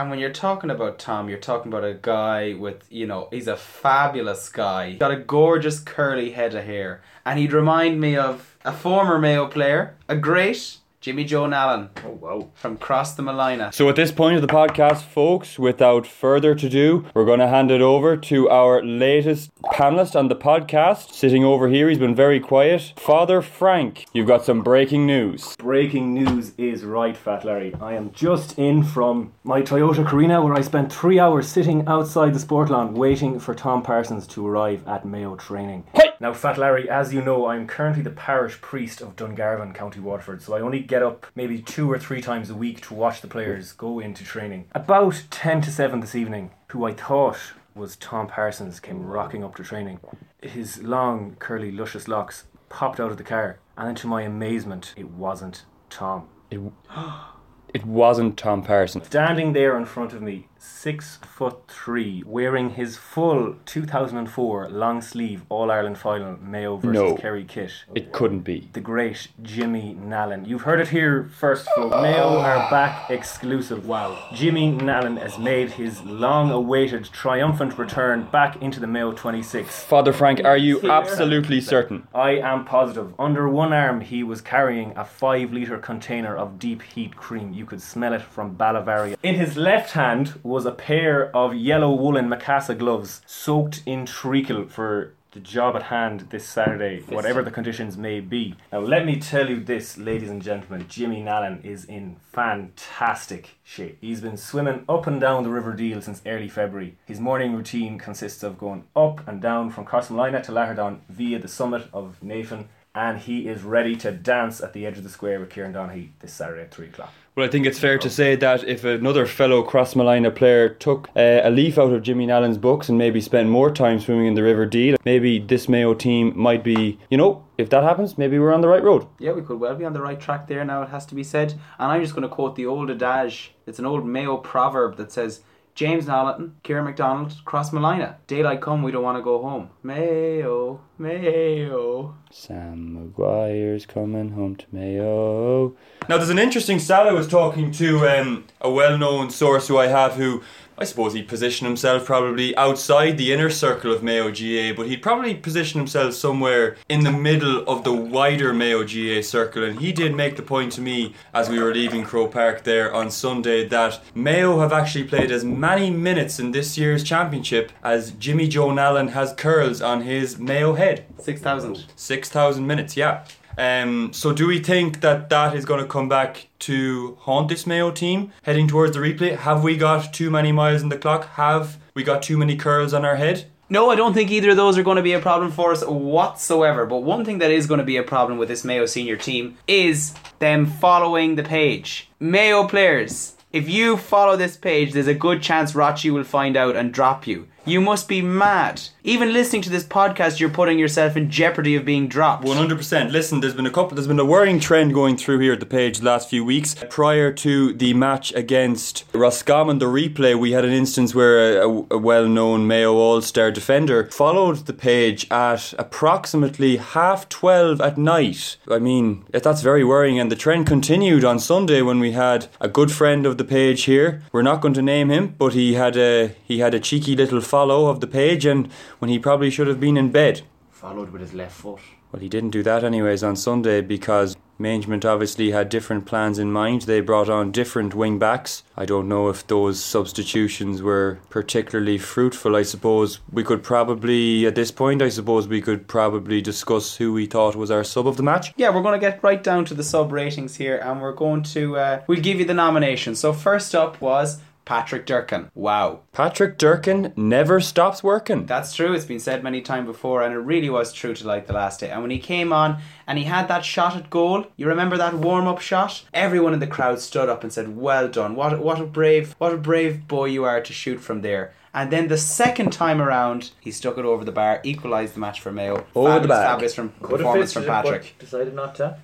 And 0.00 0.08
when 0.08 0.18
you're 0.18 0.30
talking 0.30 0.70
about 0.70 0.98
Tom, 0.98 1.28
you're 1.28 1.36
talking 1.36 1.70
about 1.70 1.84
a 1.84 1.92
guy 1.92 2.54
with, 2.54 2.90
you 2.90 3.06
know, 3.06 3.28
he's 3.30 3.46
a 3.46 3.56
fabulous 3.56 4.48
guy. 4.48 4.94
Got 4.94 5.10
a 5.10 5.16
gorgeous 5.16 5.78
curly 5.78 6.30
head 6.30 6.54
of 6.54 6.64
hair. 6.64 7.02
And 7.26 7.38
he'd 7.38 7.52
remind 7.52 8.00
me 8.00 8.16
of 8.16 8.56
a 8.64 8.72
former 8.72 9.18
Mayo 9.18 9.46
player, 9.46 9.94
a 10.08 10.16
great 10.16 10.78
Jimmy 11.00 11.24
Joe 11.24 11.50
Allen 11.50 11.88
Oh 12.04 12.10
wow. 12.10 12.50
from 12.52 12.76
Cross 12.76 13.14
the 13.14 13.22
Malina. 13.22 13.72
So 13.72 13.88
at 13.88 13.96
this 13.96 14.12
point 14.12 14.36
of 14.36 14.42
the 14.42 14.48
podcast, 14.48 15.00
folks, 15.00 15.58
without 15.58 16.06
further 16.06 16.54
to 16.54 16.68
do, 16.68 17.06
we're 17.14 17.24
going 17.24 17.40
to 17.40 17.48
hand 17.48 17.70
it 17.70 17.80
over 17.80 18.18
to 18.18 18.50
our 18.50 18.82
latest 18.84 19.50
panelist 19.64 20.14
on 20.14 20.28
the 20.28 20.36
podcast. 20.36 21.12
Sitting 21.14 21.42
over 21.42 21.68
here, 21.68 21.88
he's 21.88 21.98
been 21.98 22.14
very 22.14 22.38
quiet. 22.38 22.92
Father 22.98 23.40
Frank, 23.40 24.04
you've 24.12 24.26
got 24.26 24.44
some 24.44 24.60
breaking 24.62 25.06
news. 25.06 25.56
Breaking 25.56 26.12
news 26.12 26.52
is 26.58 26.84
right, 26.84 27.16
Fat 27.16 27.46
Larry. 27.46 27.74
I 27.80 27.94
am 27.94 28.12
just 28.12 28.58
in 28.58 28.82
from 28.82 29.32
my 29.42 29.62
Toyota 29.62 30.06
Carina 30.06 30.42
where 30.44 30.52
I 30.52 30.60
spent 30.60 30.92
three 30.92 31.18
hours 31.18 31.48
sitting 31.48 31.86
outside 31.88 32.34
the 32.34 32.38
sport 32.38 32.68
lawn 32.68 32.92
waiting 32.92 33.40
for 33.40 33.54
Tom 33.54 33.82
Parsons 33.82 34.26
to 34.26 34.46
arrive 34.46 34.86
at 34.86 35.06
Mayo 35.06 35.34
training. 35.36 35.84
Now, 36.22 36.34
Fat 36.34 36.58
Larry, 36.58 36.86
as 36.86 37.14
you 37.14 37.22
know, 37.22 37.46
I'm 37.46 37.66
currently 37.66 38.02
the 38.02 38.10
parish 38.10 38.60
priest 38.60 39.00
of 39.00 39.16
Dungarvan, 39.16 39.74
County 39.74 40.00
Waterford, 40.00 40.42
so 40.42 40.54
I 40.54 40.60
only 40.60 40.80
get 40.80 41.02
up 41.02 41.26
maybe 41.34 41.62
two 41.62 41.90
or 41.90 41.98
three 41.98 42.20
times 42.20 42.50
a 42.50 42.54
week 42.54 42.82
to 42.82 42.94
watch 42.94 43.22
the 43.22 43.26
players 43.26 43.72
go 43.72 43.98
into 44.00 44.22
training. 44.22 44.66
About 44.72 45.24
10 45.30 45.62
to 45.62 45.72
7 45.72 46.00
this 46.00 46.14
evening, 46.14 46.50
who 46.68 46.84
I 46.84 46.92
thought 46.92 47.38
was 47.74 47.96
Tom 47.96 48.26
Parsons 48.26 48.80
came 48.80 49.02
rocking 49.02 49.42
up 49.42 49.56
to 49.56 49.64
training. 49.64 49.98
His 50.42 50.82
long, 50.82 51.36
curly, 51.38 51.72
luscious 51.72 52.06
locks 52.06 52.44
popped 52.68 53.00
out 53.00 53.10
of 53.10 53.16
the 53.16 53.24
car, 53.24 53.58
and 53.78 53.88
then 53.88 53.94
to 53.94 54.06
my 54.06 54.20
amazement, 54.20 54.92
it 54.98 55.08
wasn't 55.08 55.64
Tom. 55.88 56.28
It 56.50 56.60
wasn't 57.86 58.36
Tom 58.36 58.62
Parsons. 58.62 59.06
Standing 59.06 59.54
there 59.54 59.74
in 59.78 59.86
front 59.86 60.12
of 60.12 60.20
me, 60.20 60.48
six 60.60 61.16
foot 61.16 61.56
three, 61.68 62.22
wearing 62.26 62.70
his 62.70 62.96
full 62.98 63.56
2004 63.64 64.68
long 64.68 65.00
sleeve 65.00 65.42
All 65.48 65.70
Ireland 65.70 65.96
final 65.98 66.36
Mayo 66.36 66.76
versus 66.76 66.94
No. 66.94 67.16
Kerry 67.16 67.44
kit. 67.44 67.72
It 67.94 68.12
couldn't 68.12 68.40
be. 68.40 68.68
The 68.74 68.80
great 68.80 69.28
Jimmy 69.42 69.96
Nallen. 69.98 70.46
You've 70.46 70.62
heard 70.62 70.80
it 70.80 70.88
here 70.88 71.30
first, 71.34 71.66
folks. 71.74 71.96
Mayo 71.96 72.38
are 72.38 72.70
back 72.70 73.10
exclusive. 73.10 73.86
Wow. 73.86 74.28
Jimmy 74.34 74.72
Nallen 74.72 75.18
has 75.18 75.38
made 75.38 75.70
his 75.72 76.02
long 76.02 76.50
awaited 76.50 77.04
triumphant 77.06 77.78
return 77.78 78.28
back 78.30 78.60
into 78.60 78.80
the 78.80 78.86
Mayo 78.86 79.12
26. 79.12 79.84
Father 79.84 80.12
Frank, 80.12 80.44
are 80.44 80.58
you 80.58 80.90
absolutely 80.90 81.60
certain? 81.60 82.06
I 82.14 82.32
am 82.32 82.66
positive. 82.66 83.14
Under 83.18 83.48
one 83.48 83.72
arm, 83.72 84.02
he 84.02 84.22
was 84.22 84.42
carrying 84.42 84.92
a 84.96 85.04
five 85.04 85.52
litre 85.52 85.78
container 85.78 86.36
of 86.36 86.58
deep 86.58 86.82
heat 86.82 87.16
cream. 87.16 87.54
You 87.54 87.64
could 87.64 87.80
smell 87.80 88.12
it 88.12 88.22
from 88.22 88.56
Bellavary. 88.56 89.16
In 89.22 89.36
his 89.36 89.56
left 89.56 89.92
hand 89.92 90.38
was 90.50 90.66
a 90.66 90.72
pair 90.72 91.34
of 91.34 91.54
yellow 91.54 91.94
woolen 91.94 92.28
Macassa 92.28 92.74
gloves 92.74 93.22
soaked 93.24 93.84
in 93.86 94.04
treacle 94.04 94.66
for 94.66 95.14
the 95.30 95.38
job 95.38 95.76
at 95.76 95.84
hand 95.84 96.26
this 96.30 96.44
Saturday, 96.44 97.02
whatever 97.02 97.40
the 97.40 97.52
conditions 97.52 97.96
may 97.96 98.18
be. 98.18 98.56
Now, 98.72 98.80
let 98.80 99.06
me 99.06 99.20
tell 99.20 99.48
you 99.48 99.60
this, 99.62 99.96
ladies 99.96 100.28
and 100.28 100.42
gentlemen 100.42 100.86
Jimmy 100.88 101.22
Nallen 101.22 101.64
is 101.64 101.84
in 101.84 102.16
fantastic 102.32 103.58
shape. 103.62 103.98
He's 104.00 104.20
been 104.20 104.36
swimming 104.36 104.84
up 104.88 105.06
and 105.06 105.20
down 105.20 105.44
the 105.44 105.50
River 105.50 105.72
Deel 105.72 106.02
since 106.02 106.20
early 106.26 106.48
February. 106.48 106.96
His 107.06 107.20
morning 107.20 107.54
routine 107.54 107.96
consists 107.96 108.42
of 108.42 108.58
going 108.58 108.82
up 108.96 109.26
and 109.28 109.40
down 109.40 109.70
from 109.70 109.84
Crossmolina 109.86 110.42
to 110.42 110.50
Lahardane 110.50 110.98
via 111.08 111.38
the 111.38 111.46
summit 111.46 111.86
of 111.92 112.20
Nephin, 112.24 112.64
and 112.92 113.20
he 113.20 113.46
is 113.46 113.62
ready 113.62 113.94
to 113.98 114.10
dance 114.10 114.60
at 114.60 114.72
the 114.72 114.84
edge 114.84 114.98
of 114.98 115.04
the 115.04 115.10
square 115.10 115.38
with 115.38 115.50
Kieran 115.50 115.72
Donaghy 115.72 116.08
this 116.18 116.32
Saturday 116.32 116.62
at 116.62 116.74
3 116.74 116.88
o'clock. 116.88 117.12
Well, 117.40 117.48
I 117.48 117.52
think 117.52 117.64
it's 117.64 117.78
fair 117.78 117.96
to 117.96 118.10
say 118.10 118.36
that 118.36 118.64
if 118.64 118.84
another 118.84 119.24
fellow 119.24 119.64
Crossmolina 119.64 120.36
player 120.36 120.68
took 120.68 121.08
uh, 121.16 121.40
a 121.42 121.48
leaf 121.48 121.78
out 121.78 121.90
of 121.90 122.02
Jimmy 122.02 122.26
Nallen's 122.26 122.58
books 122.58 122.90
and 122.90 122.98
maybe 122.98 123.18
spent 123.22 123.48
more 123.48 123.70
time 123.70 123.98
swimming 123.98 124.26
in 124.26 124.34
the 124.34 124.42
River 124.42 124.66
Deel, 124.66 124.98
maybe 125.06 125.38
this 125.38 125.66
Mayo 125.66 125.94
team 125.94 126.34
might 126.36 126.62
be, 126.62 126.98
you 127.08 127.16
know, 127.16 127.42
if 127.56 127.70
that 127.70 127.82
happens, 127.82 128.18
maybe 128.18 128.38
we're 128.38 128.52
on 128.52 128.60
the 128.60 128.68
right 128.68 128.82
road. 128.82 129.06
Yeah, 129.18 129.32
we 129.32 129.40
could 129.40 129.58
well 129.58 129.74
be 129.74 129.86
on 129.86 129.94
the 129.94 130.02
right 130.02 130.20
track 130.20 130.48
there 130.48 130.62
now, 130.66 130.82
it 130.82 130.90
has 130.90 131.06
to 131.06 131.14
be 131.14 131.24
said. 131.24 131.52
And 131.78 131.90
I'm 131.90 132.02
just 132.02 132.14
going 132.14 132.28
to 132.28 132.34
quote 132.34 132.56
the 132.56 132.66
old 132.66 132.90
adage. 132.90 133.54
It's 133.66 133.78
an 133.78 133.86
old 133.86 134.06
Mayo 134.06 134.36
proverb 134.36 134.98
that 134.98 135.10
says, 135.10 135.40
James 135.80 136.04
Nolleton, 136.04 136.50
Kieran 136.62 136.84
McDonald, 136.84 137.34
Crossmolina. 137.46 138.16
Daylight 138.26 138.60
come, 138.60 138.82
we 138.82 138.92
don't 138.92 139.02
want 139.02 139.16
to 139.16 139.22
go 139.22 139.40
home. 139.40 139.70
Mayo, 139.82 140.82
Mayo. 140.98 142.16
Sam 142.30 142.92
Maguire's 142.92 143.86
coming 143.86 144.32
home 144.32 144.56
to 144.56 144.66
Mayo. 144.72 145.74
Now, 146.06 146.18
there's 146.18 146.28
an 146.28 146.38
interesting 146.38 146.80
stat. 146.80 147.06
I 147.06 147.12
was 147.12 147.26
talking 147.26 147.70
to 147.70 148.06
um, 148.06 148.44
a 148.60 148.70
well 148.70 148.98
known 148.98 149.30
source 149.30 149.68
who 149.68 149.78
I 149.78 149.86
have 149.86 150.16
who 150.16 150.42
I 150.80 150.84
suppose 150.84 151.12
he'd 151.12 151.28
position 151.28 151.66
himself 151.66 152.06
probably 152.06 152.56
outside 152.56 153.18
the 153.18 153.34
inner 153.34 153.50
circle 153.50 153.92
of 153.92 154.02
Mayo 154.02 154.30
GA, 154.30 154.72
but 154.72 154.86
he'd 154.86 155.02
probably 155.02 155.34
position 155.34 155.78
himself 155.78 156.14
somewhere 156.14 156.78
in 156.88 157.04
the 157.04 157.12
middle 157.12 157.68
of 157.68 157.84
the 157.84 157.92
wider 157.92 158.54
Mayo 158.54 158.82
GA 158.84 159.20
circle. 159.20 159.62
And 159.62 159.78
he 159.78 159.92
did 159.92 160.14
make 160.14 160.36
the 160.36 160.42
point 160.42 160.72
to 160.72 160.80
me 160.80 161.14
as 161.34 161.50
we 161.50 161.60
were 161.60 161.74
leaving 161.74 162.02
Croke 162.02 162.32
Park 162.32 162.64
there 162.64 162.94
on 162.94 163.10
Sunday 163.10 163.68
that 163.68 164.00
Mayo 164.14 164.60
have 164.60 164.72
actually 164.72 165.04
played 165.04 165.30
as 165.30 165.44
many 165.44 165.90
minutes 165.90 166.40
in 166.40 166.52
this 166.52 166.78
year's 166.78 167.04
championship 167.04 167.72
as 167.84 168.12
Jimmy 168.12 168.48
Joe 168.48 168.70
Allen 168.78 169.08
has 169.08 169.34
curls 169.34 169.82
on 169.82 170.00
his 170.00 170.38
Mayo 170.38 170.72
head. 170.72 171.04
6,000. 171.18 171.84
6,000 171.94 172.66
minutes, 172.66 172.96
yeah. 172.96 173.24
Um, 173.60 174.14
so 174.14 174.32
do 174.32 174.46
we 174.46 174.58
think 174.58 175.02
that 175.02 175.28
that 175.28 175.54
is 175.54 175.66
going 175.66 175.82
to 175.82 175.86
come 175.86 176.08
back 176.08 176.48
to 176.60 177.18
haunt 177.20 177.50
this 177.50 177.66
Mayo 177.66 177.90
team 177.90 178.32
heading 178.42 178.66
towards 178.66 178.94
the 178.94 179.00
replay? 179.00 179.36
Have 179.36 179.62
we 179.62 179.76
got 179.76 180.14
too 180.14 180.30
many 180.30 180.50
miles 180.50 180.80
in 180.80 180.88
the 180.88 180.96
clock? 180.96 181.28
Have 181.32 181.76
we 181.92 182.02
got 182.02 182.22
too 182.22 182.38
many 182.38 182.56
curls 182.56 182.94
on 182.94 183.04
our 183.04 183.16
head? 183.16 183.44
No, 183.68 183.90
I 183.90 183.96
don't 183.96 184.14
think 184.14 184.30
either 184.30 184.50
of 184.50 184.56
those 184.56 184.78
are 184.78 184.82
going 184.82 184.96
to 184.96 185.02
be 185.02 185.12
a 185.12 185.20
problem 185.20 185.52
for 185.52 185.72
us 185.72 185.84
whatsoever. 185.84 186.86
But 186.86 187.02
one 187.02 187.22
thing 187.22 187.36
that 187.40 187.50
is 187.50 187.66
going 187.66 187.80
to 187.80 187.84
be 187.84 187.98
a 187.98 188.02
problem 188.02 188.38
with 188.38 188.48
this 188.48 188.64
Mayo 188.64 188.86
senior 188.86 189.16
team 189.16 189.58
is 189.68 190.14
them 190.38 190.64
following 190.64 191.34
the 191.34 191.42
page. 191.42 192.08
Mayo 192.18 192.66
players, 192.66 193.36
if 193.52 193.68
you 193.68 193.98
follow 193.98 194.36
this 194.36 194.56
page, 194.56 194.94
there's 194.94 195.06
a 195.06 195.14
good 195.14 195.42
chance 195.42 195.74
Rachi 195.74 196.10
will 196.10 196.24
find 196.24 196.56
out 196.56 196.76
and 196.76 196.94
drop 196.94 197.26
you. 197.26 197.46
You 197.66 197.80
must 197.80 198.08
be 198.08 198.22
mad. 198.22 198.80
Even 199.04 199.32
listening 199.32 199.62
to 199.62 199.70
this 199.70 199.84
podcast, 199.84 200.40
you're 200.40 200.50
putting 200.50 200.78
yourself 200.78 201.16
in 201.16 201.30
jeopardy 201.30 201.76
of 201.76 201.84
being 201.84 202.08
dropped. 202.08 202.44
100%. 202.44 203.10
Listen, 203.10 203.40
there's 203.40 203.54
been 203.54 203.66
a 203.66 203.70
couple, 203.70 203.94
there's 203.94 204.06
been 204.06 204.18
a 204.18 204.24
worrying 204.24 204.60
trend 204.60 204.92
going 204.94 205.16
through 205.16 205.38
here 205.38 205.52
at 205.52 205.60
the 205.60 205.66
page 205.66 205.98
the 205.98 206.06
last 206.06 206.28
few 206.28 206.44
weeks. 206.44 206.74
Prior 206.88 207.32
to 207.32 207.72
the 207.72 207.94
match 207.94 208.32
against 208.34 209.04
Roscommon, 209.12 209.78
the 209.78 209.86
replay, 209.86 210.38
we 210.38 210.52
had 210.52 210.64
an 210.64 210.72
instance 210.72 211.14
where 211.14 211.62
a, 211.62 211.68
a 211.90 211.98
well 211.98 212.26
known 212.26 212.66
Mayo 212.66 212.94
All 212.94 213.20
Star 213.22 213.50
defender 213.50 214.06
followed 214.10 214.66
the 214.66 214.72
page 214.72 215.26
at 215.30 215.74
approximately 215.78 216.76
half 216.78 217.28
12 217.28 217.80
at 217.80 217.96
night. 217.98 218.56
I 218.70 218.78
mean, 218.78 219.24
that's 219.30 219.62
very 219.62 219.84
worrying, 219.84 220.18
and 220.18 220.30
the 220.30 220.36
trend 220.36 220.66
continued 220.66 221.24
on 221.24 221.38
Sunday 221.38 221.82
when 221.82 222.00
we 222.00 222.12
had 222.12 222.48
a 222.60 222.68
good 222.68 222.90
friend 222.90 223.26
of 223.26 223.38
the 223.38 223.44
page 223.44 223.84
here. 223.84 224.22
We're 224.32 224.42
not 224.42 224.60
going 224.60 224.74
to 224.74 224.82
name 224.82 225.10
him, 225.10 225.34
but 225.38 225.52
he 225.54 225.74
had 225.74 225.96
a, 225.96 226.34
he 226.44 226.58
had 226.58 226.74
a 226.74 226.80
cheeky 226.80 227.16
little 227.16 227.40
follow 227.40 227.59
of 227.68 228.00
the 228.00 228.06
page, 228.06 228.46
and 228.46 228.70
when 229.00 229.10
he 229.10 229.18
probably 229.18 229.50
should 229.50 229.66
have 229.66 229.80
been 229.80 229.96
in 229.96 230.10
bed. 230.10 230.42
Followed 230.70 231.10
with 231.10 231.20
his 231.20 231.34
left 231.34 231.56
foot. 231.56 231.80
Well, 232.12 232.20
he 232.20 232.28
didn't 232.28 232.50
do 232.50 232.62
that 232.64 232.82
anyways 232.82 233.22
on 233.22 233.36
Sunday 233.36 233.80
because 233.82 234.36
management 234.58 235.04
obviously 235.04 235.52
had 235.52 235.68
different 235.68 236.06
plans 236.06 236.38
in 236.38 236.50
mind. 236.50 236.82
They 236.82 237.00
brought 237.00 237.28
on 237.28 237.52
different 237.52 237.94
wing 237.94 238.18
backs. 238.18 238.64
I 238.76 238.84
don't 238.84 239.08
know 239.08 239.28
if 239.28 239.46
those 239.46 239.82
substitutions 239.82 240.82
were 240.82 241.20
particularly 241.30 241.98
fruitful. 241.98 242.56
I 242.56 242.62
suppose 242.62 243.20
we 243.30 243.44
could 243.44 243.62
probably, 243.62 244.44
at 244.46 244.56
this 244.56 244.70
point, 244.72 245.02
I 245.02 245.08
suppose 245.08 245.46
we 245.46 245.62
could 245.62 245.86
probably 245.86 246.40
discuss 246.40 246.96
who 246.96 247.12
we 247.12 247.26
thought 247.26 247.54
was 247.54 247.70
our 247.70 247.84
sub 247.84 248.08
of 248.08 248.16
the 248.16 248.24
match. 248.24 248.52
Yeah, 248.56 248.74
we're 248.74 248.82
going 248.82 249.00
to 249.00 249.06
get 249.06 249.22
right 249.22 249.42
down 249.42 249.64
to 249.66 249.74
the 249.74 249.84
sub 249.84 250.10
ratings 250.10 250.56
here, 250.56 250.78
and 250.78 251.00
we're 251.00 251.12
going 251.12 251.42
to 251.44 251.76
uh, 251.76 252.02
we'll 252.08 252.20
give 252.20 252.40
you 252.40 252.44
the 252.44 252.54
nomination. 252.54 253.14
So 253.14 253.32
first 253.32 253.74
up 253.74 254.00
was 254.00 254.40
Patrick 254.64 255.06
Durkin. 255.06 255.50
Wow. 255.54 256.00
Patrick 256.12 256.58
Durkin 256.58 257.12
never 257.16 257.60
stops 257.60 258.02
working. 258.02 258.46
That's 258.46 258.74
true. 258.74 258.92
It's 258.92 259.04
been 259.04 259.18
said 259.18 259.42
many 259.42 259.60
times 259.60 259.86
before, 259.86 260.22
and 260.22 260.32
it 260.32 260.38
really 260.38 260.70
was 260.70 260.92
true 260.92 261.14
to 261.14 261.26
like 261.26 261.46
the 261.46 261.52
last 261.52 261.80
day. 261.80 261.90
And 261.90 262.02
when 262.02 262.10
he 262.10 262.18
came 262.18 262.52
on 262.52 262.80
and 263.06 263.18
he 263.18 263.24
had 263.24 263.48
that 263.48 263.64
shot 263.64 263.96
at 263.96 264.10
goal, 264.10 264.46
you 264.56 264.66
remember 264.66 264.96
that 264.96 265.14
warm 265.14 265.48
up 265.48 265.60
shot? 265.60 266.04
Everyone 266.14 266.54
in 266.54 266.60
the 266.60 266.66
crowd 266.66 267.00
stood 267.00 267.28
up 267.28 267.42
and 267.42 267.52
said, 267.52 267.76
"Well 267.76 268.08
done! 268.08 268.36
What 268.36 268.60
what 268.60 268.80
a 268.80 268.86
brave 268.86 269.34
what 269.38 269.52
a 269.52 269.56
brave 269.56 270.06
boy 270.06 270.26
you 270.26 270.44
are 270.44 270.60
to 270.60 270.72
shoot 270.72 271.00
from 271.00 271.22
there." 271.22 271.52
And 271.72 271.92
then 271.92 272.08
the 272.08 272.18
second 272.18 272.72
time 272.72 273.00
around, 273.00 273.52
he 273.60 273.70
stuck 273.70 273.96
it 273.96 274.04
over 274.04 274.24
the 274.24 274.32
bar, 274.32 274.60
equalised 274.64 275.14
the 275.14 275.20
match 275.20 275.40
for 275.40 275.52
Mayo. 275.52 275.86
Over 275.94 276.10
fabulous, 276.10 276.22
the 276.22 276.28
bar. 276.28 276.44
Fabulous 276.44 276.74
from 276.74 276.88
performance 276.90 277.52
from 277.52 277.64
Patrick. 277.64 278.14
Decided 278.18 278.54
not 278.54 278.74
to. 278.76 278.98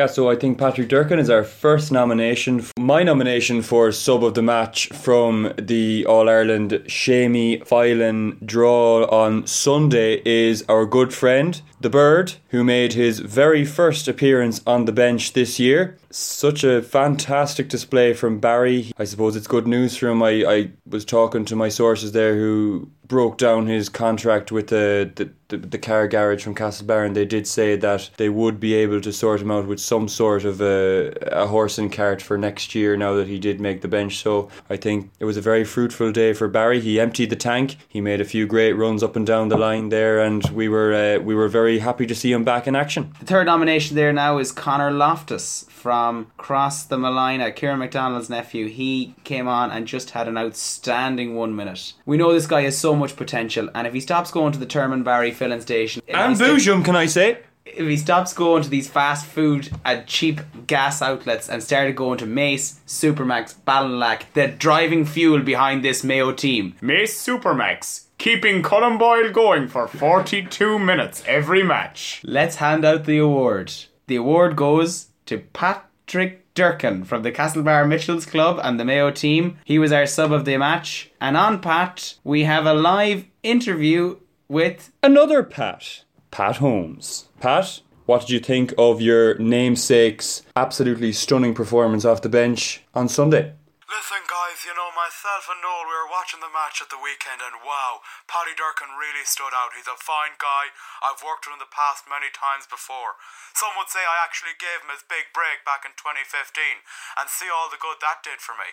Yeah, 0.00 0.06
so 0.06 0.30
I 0.30 0.34
think 0.34 0.56
Patrick 0.56 0.88
Durkin 0.88 1.18
is 1.18 1.28
our 1.28 1.44
first 1.44 1.92
nomination. 1.92 2.64
My 2.78 3.02
nomination 3.02 3.60
for 3.60 3.92
sub 3.92 4.24
of 4.24 4.32
the 4.32 4.40
match 4.40 4.88
from 4.88 5.52
the 5.58 6.06
All 6.06 6.26
Ireland 6.26 6.84
Shamey 6.86 7.60
Filan 7.66 8.38
draw 8.42 9.04
on 9.08 9.46
Sunday 9.46 10.22
is 10.24 10.64
our 10.70 10.86
good 10.86 11.12
friend, 11.12 11.60
the 11.82 11.90
Bird, 11.90 12.32
who 12.48 12.64
made 12.64 12.94
his 12.94 13.18
very 13.18 13.66
first 13.66 14.08
appearance 14.08 14.62
on 14.66 14.86
the 14.86 14.92
bench 14.92 15.34
this 15.34 15.60
year. 15.60 15.98
Such 16.08 16.64
a 16.64 16.80
fantastic 16.80 17.68
display 17.68 18.14
from 18.14 18.40
Barry. 18.40 18.92
I 18.96 19.04
suppose 19.04 19.36
it's 19.36 19.46
good 19.46 19.66
news 19.66 19.98
for 19.98 20.08
him. 20.08 20.22
I, 20.22 20.30
I 20.46 20.70
was 20.86 21.04
talking 21.04 21.44
to 21.44 21.56
my 21.56 21.68
sources 21.68 22.12
there 22.12 22.36
who 22.36 22.90
broke 23.10 23.36
down 23.36 23.66
his 23.66 23.88
contract 23.88 24.52
with 24.52 24.68
the, 24.68 25.10
the, 25.16 25.28
the, 25.48 25.56
the 25.56 25.78
car 25.78 26.06
garage 26.06 26.44
from 26.44 26.54
Castlebar 26.54 27.12
they 27.12 27.24
did 27.24 27.44
say 27.44 27.74
that 27.74 28.08
they 28.18 28.28
would 28.28 28.60
be 28.60 28.72
able 28.74 29.00
to 29.00 29.12
sort 29.12 29.42
him 29.42 29.50
out 29.50 29.66
with 29.66 29.80
some 29.80 30.06
sort 30.06 30.44
of 30.44 30.60
a, 30.60 31.12
a 31.32 31.48
horse 31.48 31.76
and 31.76 31.92
cart 31.92 32.22
for 32.22 32.38
next 32.38 32.72
year 32.72 32.96
now 32.96 33.14
that 33.14 33.26
he 33.26 33.40
did 33.40 33.60
make 33.60 33.80
the 33.80 33.88
bench. 33.88 34.18
So 34.18 34.48
I 34.70 34.76
think 34.76 35.10
it 35.18 35.24
was 35.24 35.36
a 35.36 35.40
very 35.40 35.64
fruitful 35.64 36.12
day 36.12 36.32
for 36.32 36.46
Barry. 36.46 36.80
He 36.80 37.00
emptied 37.00 37.30
the 37.30 37.36
tank. 37.36 37.76
He 37.88 38.00
made 38.00 38.20
a 38.20 38.24
few 38.24 38.46
great 38.46 38.74
runs 38.74 39.02
up 39.02 39.16
and 39.16 39.26
down 39.26 39.48
the 39.48 39.56
line 39.56 39.88
there 39.88 40.20
and 40.20 40.44
we 40.50 40.68
were 40.68 40.94
uh, 40.94 41.20
we 41.20 41.34
were 41.34 41.48
very 41.48 41.80
happy 41.80 42.06
to 42.06 42.14
see 42.14 42.30
him 42.30 42.44
back 42.44 42.68
in 42.68 42.76
action. 42.76 43.12
The 43.18 43.26
third 43.26 43.46
nomination 43.46 43.96
there 43.96 44.12
now 44.12 44.38
is 44.38 44.52
Connor 44.52 44.92
Loftus 44.92 45.66
from 45.80 46.30
Cross 46.36 46.84
the 46.84 46.96
Malina, 46.96 47.56
Kieran 47.56 47.78
McDonald's 47.78 48.28
nephew. 48.30 48.68
He 48.68 49.14
came 49.24 49.48
on 49.48 49.70
and 49.70 49.86
just 49.86 50.10
had 50.10 50.28
an 50.28 50.36
outstanding 50.36 51.34
one 51.34 51.56
minute. 51.56 51.94
We 52.04 52.18
know 52.18 52.32
this 52.32 52.46
guy 52.46 52.60
is 52.60 52.78
so 52.78 52.94
much 53.00 53.16
potential, 53.16 53.68
and 53.74 53.86
if 53.86 53.92
he 53.94 54.00
stops 54.00 54.30
going 54.30 54.52
to 54.52 54.58
the 54.58 54.66
Terman 54.66 55.02
Barry 55.02 55.32
filling 55.32 55.60
station, 55.60 56.02
And 56.08 56.36
he 56.36 56.42
Boojum, 56.42 56.84
can 56.84 56.94
I 56.94 57.06
say? 57.06 57.38
if 57.66 57.86
he 57.86 57.96
stops 57.96 58.32
going 58.32 58.62
to 58.62 58.68
these 58.68 58.88
fast 58.88 59.26
food 59.26 59.70
and 59.84 60.06
cheap 60.06 60.40
gas 60.66 61.02
outlets 61.02 61.48
and 61.48 61.62
started 61.62 61.94
going 61.94 62.18
to 62.18 62.26
Mace, 62.26 62.80
Supermax, 62.86 63.54
Ballinlack, 63.66 64.22
the 64.34 64.48
driving 64.48 65.04
fuel 65.04 65.40
behind 65.40 65.84
this 65.84 66.02
Mayo 66.02 66.32
team. 66.32 66.74
Mace 66.80 67.14
Supermax, 67.26 68.06
keeping 68.18 68.62
Colm 68.62 68.98
Boyle 68.98 69.30
going 69.30 69.68
for 69.68 69.86
42 69.86 70.78
minutes 70.78 71.22
every 71.26 71.62
match. 71.62 72.20
Let's 72.24 72.56
hand 72.56 72.84
out 72.84 73.04
the 73.04 73.18
award. 73.18 73.72
The 74.06 74.16
award 74.16 74.56
goes 74.56 75.08
to 75.26 75.38
Patrick 75.38 76.39
Durkin 76.54 77.04
from 77.04 77.22
the 77.22 77.32
Castlebar 77.32 77.86
Mitchels 77.86 78.26
Club 78.26 78.60
and 78.62 78.78
the 78.78 78.84
Mayo 78.84 79.10
team. 79.10 79.58
He 79.64 79.78
was 79.78 79.92
our 79.92 80.06
sub 80.06 80.32
of 80.32 80.44
the 80.44 80.56
match. 80.56 81.10
And 81.20 81.36
on 81.36 81.60
Pat, 81.60 82.14
we 82.24 82.44
have 82.44 82.66
a 82.66 82.74
live 82.74 83.24
interview 83.42 84.18
with 84.48 84.92
Another 85.02 85.42
Pat, 85.42 86.04
Pat 86.30 86.56
Holmes. 86.56 87.28
Pat, 87.40 87.80
what 88.06 88.22
did 88.22 88.30
you 88.30 88.40
think 88.40 88.74
of 88.76 89.00
your 89.00 89.36
namesake's 89.36 90.42
absolutely 90.56 91.12
stunning 91.12 91.54
performance 91.54 92.04
off 92.04 92.22
the 92.22 92.28
bench 92.28 92.82
on 92.94 93.08
Sunday? 93.08 93.54
Listen, 93.90 94.22
guys, 94.30 94.62
you 94.62 94.70
know, 94.70 94.94
myself 94.94 95.50
and 95.50 95.58
Noel, 95.58 95.82
we 95.82 95.90
were 95.90 96.06
watching 96.06 96.38
the 96.38 96.46
match 96.46 96.78
at 96.78 96.94
the 96.94 97.02
weekend, 97.02 97.42
and 97.42 97.58
wow, 97.66 98.06
Paddy 98.30 98.54
Durkin 98.54 98.94
really 98.94 99.26
stood 99.26 99.50
out. 99.50 99.74
He's 99.74 99.90
a 99.90 99.98
fine 99.98 100.38
guy. 100.38 100.70
I've 101.02 101.18
worked 101.26 101.42
with 101.42 101.58
him 101.58 101.58
in 101.58 101.66
the 101.66 101.74
past 101.74 102.06
many 102.06 102.30
times 102.30 102.70
before. 102.70 103.18
Some 103.50 103.74
would 103.74 103.90
say 103.90 104.06
I 104.06 104.22
actually 104.22 104.54
gave 104.62 104.86
him 104.86 104.94
his 104.94 105.02
big 105.02 105.34
break 105.34 105.66
back 105.66 105.82
in 105.82 105.98
2015, 105.98 106.86
and 107.18 107.26
see 107.26 107.50
all 107.50 107.66
the 107.66 107.82
good 107.82 107.98
that 107.98 108.22
did 108.22 108.38
for 108.38 108.54
me. 108.54 108.70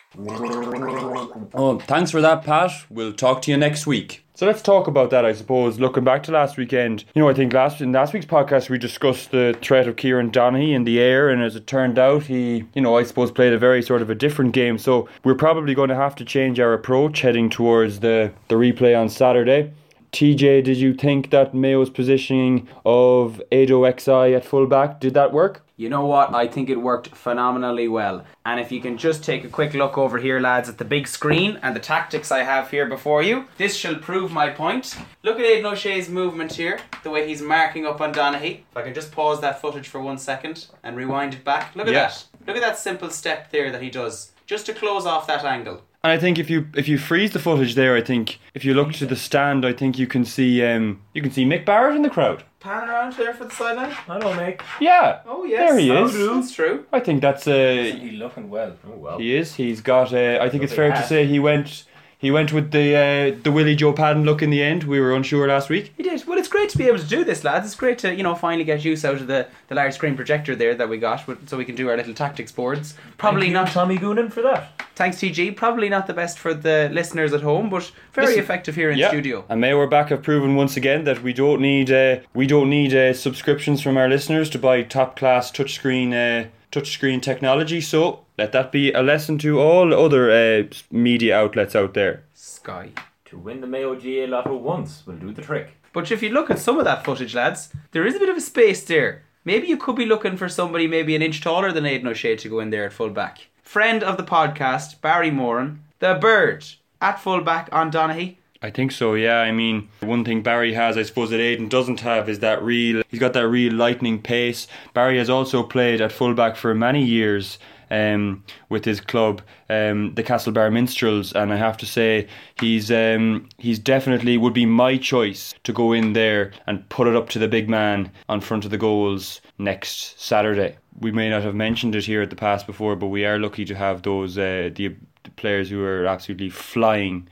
Oh, 1.50 1.82
thanks 1.82 2.14
for 2.14 2.22
that, 2.22 2.46
Pat. 2.46 2.86
We'll 2.86 3.10
talk 3.10 3.42
to 3.42 3.50
you 3.50 3.58
next 3.58 3.90
week. 3.90 4.22
So 4.38 4.46
let's 4.46 4.62
talk 4.62 4.86
about 4.86 5.10
that, 5.10 5.24
I 5.24 5.32
suppose. 5.32 5.80
Looking 5.80 6.04
back 6.04 6.22
to 6.22 6.30
last 6.30 6.56
weekend, 6.56 7.04
you 7.12 7.20
know, 7.20 7.28
I 7.28 7.34
think 7.34 7.52
last 7.52 7.80
in 7.80 7.90
last 7.90 8.12
week's 8.12 8.24
podcast 8.24 8.70
we 8.70 8.78
discussed 8.78 9.32
the 9.32 9.58
threat 9.60 9.88
of 9.88 9.96
Kieran 9.96 10.30
Donaghy 10.30 10.76
in 10.76 10.84
the 10.84 11.00
air, 11.00 11.28
and 11.28 11.42
as 11.42 11.56
it 11.56 11.66
turned 11.66 11.98
out, 11.98 12.22
he, 12.22 12.64
you 12.72 12.80
know, 12.80 12.96
I 12.96 13.02
suppose 13.02 13.32
played 13.32 13.52
a 13.52 13.58
very 13.58 13.82
sort 13.82 14.00
of 14.00 14.10
a 14.10 14.14
different 14.14 14.52
game. 14.52 14.78
So 14.78 15.08
we're 15.24 15.34
probably 15.34 15.74
going 15.74 15.88
to 15.88 15.96
have 15.96 16.14
to 16.14 16.24
change 16.24 16.60
our 16.60 16.72
approach 16.72 17.22
heading 17.22 17.50
towards 17.50 17.98
the 17.98 18.32
the 18.46 18.54
replay 18.54 18.96
on 18.96 19.08
Saturday. 19.08 19.72
TJ, 20.12 20.64
did 20.64 20.78
you 20.78 20.94
think 20.94 21.30
that 21.30 21.54
Mayo's 21.54 21.90
positioning 21.90 22.68
of 22.84 23.42
Ado 23.52 23.84
XI 23.98 24.34
at 24.34 24.44
fullback 24.44 25.00
did 25.00 25.14
that 25.14 25.32
work? 25.32 25.64
You 25.76 25.88
know 25.88 26.04
what? 26.06 26.34
I 26.34 26.48
think 26.48 26.68
it 26.70 26.80
worked 26.80 27.08
phenomenally 27.14 27.86
well. 27.86 28.24
And 28.44 28.58
if 28.58 28.72
you 28.72 28.80
can 28.80 28.98
just 28.98 29.22
take 29.22 29.44
a 29.44 29.48
quick 29.48 29.74
look 29.74 29.96
over 29.96 30.18
here, 30.18 30.40
lads, 30.40 30.68
at 30.68 30.78
the 30.78 30.84
big 30.84 31.06
screen 31.06 31.60
and 31.62 31.76
the 31.76 31.80
tactics 31.80 32.32
I 32.32 32.42
have 32.42 32.70
here 32.70 32.86
before 32.86 33.22
you, 33.22 33.44
this 33.58 33.76
shall 33.76 33.94
prove 33.94 34.32
my 34.32 34.48
point. 34.50 34.96
Look 35.22 35.38
at 35.38 35.44
Aidan 35.44 35.66
O'Shea's 35.66 36.08
movement 36.08 36.54
here, 36.54 36.80
the 37.04 37.10
way 37.10 37.28
he's 37.28 37.42
marking 37.42 37.86
up 37.86 38.00
on 38.00 38.12
Donaghy. 38.12 38.62
If 38.70 38.76
I 38.76 38.82
can 38.82 38.94
just 38.94 39.12
pause 39.12 39.40
that 39.40 39.60
footage 39.60 39.86
for 39.86 40.00
one 40.00 40.18
second 40.18 40.66
and 40.82 40.96
rewind 40.96 41.34
it 41.34 41.44
back. 41.44 41.76
Look 41.76 41.86
at 41.86 41.92
Yeah. 41.92 42.08
that. 42.08 42.24
Look 42.46 42.56
at 42.56 42.62
that 42.62 42.78
simple 42.78 43.10
step 43.10 43.52
there 43.52 43.70
that 43.70 43.82
he 43.82 43.90
does, 43.90 44.32
just 44.46 44.66
to 44.66 44.72
close 44.74 45.06
off 45.06 45.28
that 45.28 45.44
angle. 45.44 45.82
And 46.08 46.16
I 46.16 46.18
think 46.18 46.38
if 46.38 46.48
you 46.48 46.66
if 46.74 46.88
you 46.88 46.96
freeze 46.96 47.32
the 47.32 47.38
footage 47.38 47.74
there, 47.74 47.94
I 47.94 48.00
think 48.00 48.38
if 48.54 48.64
you 48.64 48.72
look 48.72 48.94
to 48.94 49.04
the 49.04 49.14
stand, 49.14 49.66
I 49.66 49.74
think 49.74 49.98
you 49.98 50.06
can 50.06 50.24
see 50.24 50.64
um 50.64 51.02
you 51.12 51.20
can 51.20 51.30
see 51.30 51.44
Mick 51.44 51.66
Barrett 51.66 51.96
in 51.96 52.00
the 52.00 52.08
crowd. 52.08 52.44
Pan 52.60 52.88
around 52.88 53.12
there 53.12 53.34
for 53.34 53.44
the 53.44 53.50
sideline. 53.54 53.94
I 54.08 54.18
don't. 54.18 54.56
Yeah. 54.80 55.20
Oh 55.26 55.44
yes, 55.44 55.68
There 55.68 55.78
he 55.78 55.88
that'll 55.88 56.06
is. 56.06 56.46
That's 56.46 56.54
true. 56.54 56.86
I 56.94 57.00
think 57.00 57.20
that's 57.20 57.46
uh 57.46 57.92
He's 58.00 58.14
looking 58.14 58.48
well. 58.48 58.74
Oh 58.86 58.96
well. 58.96 59.18
he 59.18 59.36
is. 59.36 59.54
He's 59.56 59.82
got 59.82 60.14
uh, 60.14 60.38
I 60.40 60.48
think 60.48 60.62
it's 60.62 60.72
Lovely 60.72 60.92
fair 60.92 61.02
to 61.02 61.06
say 61.06 61.26
he 61.26 61.38
went 61.38 61.84
he 62.18 62.30
went 62.32 62.52
with 62.52 62.72
the 62.72 62.96
uh, 62.96 63.38
the 63.44 63.52
Willie 63.52 63.76
Joe 63.76 63.92
Padden 63.92 64.24
look 64.24 64.42
in 64.42 64.50
the 64.50 64.62
end. 64.62 64.84
We 64.84 65.00
were 65.00 65.14
unsure 65.14 65.46
last 65.46 65.68
week. 65.70 65.92
He 65.96 66.02
did. 66.02 66.26
Well, 66.26 66.38
it's 66.38 66.48
great 66.48 66.68
to 66.70 66.78
be 66.78 66.84
able 66.88 66.98
to 66.98 67.06
do 67.06 67.22
this, 67.24 67.44
lads. 67.44 67.66
It's 67.66 67.76
great 67.76 67.98
to 67.98 68.12
you 68.14 68.22
know 68.24 68.34
finally 68.34 68.64
get 68.64 68.84
use 68.84 69.04
out 69.04 69.14
of 69.16 69.28
the, 69.28 69.46
the 69.68 69.74
large 69.76 69.94
screen 69.94 70.16
projector 70.16 70.56
there 70.56 70.74
that 70.74 70.88
we 70.88 70.98
got, 70.98 71.22
so 71.46 71.56
we 71.56 71.64
can 71.64 71.76
do 71.76 71.88
our 71.88 71.96
little 71.96 72.14
tactics 72.14 72.50
boards. 72.52 72.94
Probably 73.18 73.42
Thank 73.42 73.48
you, 73.50 73.54
not. 73.54 73.68
Tommy 73.70 73.98
Goonan 73.98 74.32
for 74.32 74.42
that. 74.42 74.72
Thanks, 74.96 75.18
TG. 75.18 75.54
Probably 75.54 75.88
not 75.88 76.08
the 76.08 76.12
best 76.12 76.40
for 76.40 76.52
the 76.52 76.90
listeners 76.92 77.32
at 77.32 77.42
home, 77.42 77.70
but 77.70 77.92
very 78.12 78.26
Listen, 78.28 78.42
effective 78.42 78.74
here 78.74 78.90
in 78.90 78.98
Yeah. 78.98 79.10
studio. 79.10 79.44
And 79.48 79.60
Mayo 79.60 79.78
are 79.78 79.86
back 79.86 80.08
have 80.08 80.24
proven 80.24 80.56
once 80.56 80.76
again 80.76 81.04
that 81.04 81.22
we 81.22 81.32
don't 81.32 81.60
need 81.60 81.92
uh, 81.92 82.16
we 82.34 82.48
don't 82.48 82.68
need 82.68 82.92
uh, 82.92 83.12
subscriptions 83.14 83.80
from 83.80 83.96
our 83.96 84.08
listeners 84.08 84.50
to 84.50 84.58
buy 84.58 84.82
top 84.82 85.14
class 85.16 85.52
touchscreen 85.52 86.12
uh, 86.12 86.48
touchscreen 86.78 87.20
technology. 87.20 87.80
So 87.80 88.24
let 88.36 88.52
that 88.52 88.72
be 88.72 88.92
a 88.92 89.02
lesson 89.02 89.38
to 89.38 89.60
all 89.60 89.94
other 89.94 90.30
uh, 90.30 90.64
media 90.90 91.36
outlets 91.38 91.74
out 91.74 91.94
there. 91.94 92.24
Sky. 92.34 92.90
To 93.26 93.38
win 93.38 93.60
the 93.60 93.66
Mayo 93.66 93.94
GA 93.94 94.26
Lotto 94.26 94.56
once 94.56 95.06
will 95.06 95.16
do 95.16 95.32
the 95.32 95.42
trick. 95.42 95.74
But 95.92 96.10
if 96.10 96.22
you 96.22 96.30
look 96.30 96.50
at 96.50 96.58
some 96.58 96.78
of 96.78 96.84
that 96.84 97.04
footage, 97.04 97.34
lads, 97.34 97.70
there 97.92 98.06
is 98.06 98.14
a 98.14 98.18
bit 98.18 98.28
of 98.28 98.36
a 98.36 98.40
space 98.40 98.84
there. 98.84 99.24
Maybe 99.44 99.66
you 99.66 99.76
could 99.76 99.96
be 99.96 100.06
looking 100.06 100.36
for 100.36 100.48
somebody 100.48 100.86
maybe 100.86 101.14
an 101.14 101.22
inch 101.22 101.40
taller 101.40 101.72
than 101.72 101.86
Aidan 101.86 102.08
O'Shea 102.08 102.36
to 102.36 102.48
go 102.48 102.60
in 102.60 102.70
there 102.70 102.86
at 102.86 102.92
full 102.92 103.10
back. 103.10 103.48
Friend 103.62 104.02
of 104.02 104.16
the 104.16 104.22
podcast, 104.22 105.00
Barry 105.00 105.30
Moran, 105.30 105.82
the 105.98 106.14
bird, 106.14 106.64
at 107.00 107.20
full 107.20 107.40
back 107.42 107.68
on 107.72 107.90
Donaghy. 107.90 108.37
I 108.60 108.70
think 108.70 108.90
so, 108.90 109.14
yeah. 109.14 109.38
I 109.38 109.52
mean, 109.52 109.88
one 110.00 110.24
thing 110.24 110.42
Barry 110.42 110.74
has, 110.74 110.96
I 110.98 111.02
suppose, 111.04 111.30
that 111.30 111.38
Aiden 111.38 111.68
doesn't 111.68 112.00
have 112.00 112.28
is 112.28 112.40
that 112.40 112.60
real. 112.62 113.02
He's 113.08 113.20
got 113.20 113.32
that 113.34 113.48
real 113.48 113.72
lightning 113.72 114.20
pace. 114.20 114.66
Barry 114.94 115.18
has 115.18 115.30
also 115.30 115.62
played 115.62 116.00
at 116.00 116.10
fullback 116.10 116.56
for 116.56 116.74
many 116.74 117.04
years 117.04 117.58
um, 117.90 118.44
with 118.68 118.84
his 118.84 119.00
club, 119.00 119.42
um, 119.70 120.14
the 120.14 120.22
Castlebar 120.22 120.72
Minstrels, 120.72 121.32
and 121.32 121.52
I 121.52 121.56
have 121.56 121.76
to 121.78 121.86
say, 121.86 122.26
he's 122.60 122.90
um, 122.90 123.48
he's 123.58 123.78
definitely 123.78 124.36
would 124.36 124.54
be 124.54 124.66
my 124.66 124.96
choice 124.96 125.54
to 125.64 125.72
go 125.72 125.92
in 125.92 126.12
there 126.12 126.52
and 126.66 126.86
put 126.88 127.06
it 127.06 127.16
up 127.16 127.28
to 127.30 127.38
the 127.38 127.48
big 127.48 127.68
man 127.68 128.10
on 128.28 128.40
front 128.40 128.64
of 128.64 128.70
the 128.70 128.78
goals 128.78 129.40
next 129.58 130.20
Saturday. 130.20 130.76
We 131.00 131.12
may 131.12 131.30
not 131.30 131.42
have 131.42 131.54
mentioned 131.54 131.94
it 131.94 132.04
here 132.04 132.22
at 132.22 132.30
the 132.30 132.36
pass 132.36 132.64
before, 132.64 132.96
but 132.96 133.06
we 133.06 133.24
are 133.24 133.38
lucky 133.38 133.64
to 133.66 133.74
have 133.74 134.02
those 134.02 134.36
uh, 134.36 134.70
the, 134.74 134.96
the 135.22 135.30
players 135.36 135.70
who 135.70 135.82
are 135.84 136.06
absolutely 136.06 136.50
flying 136.50 137.28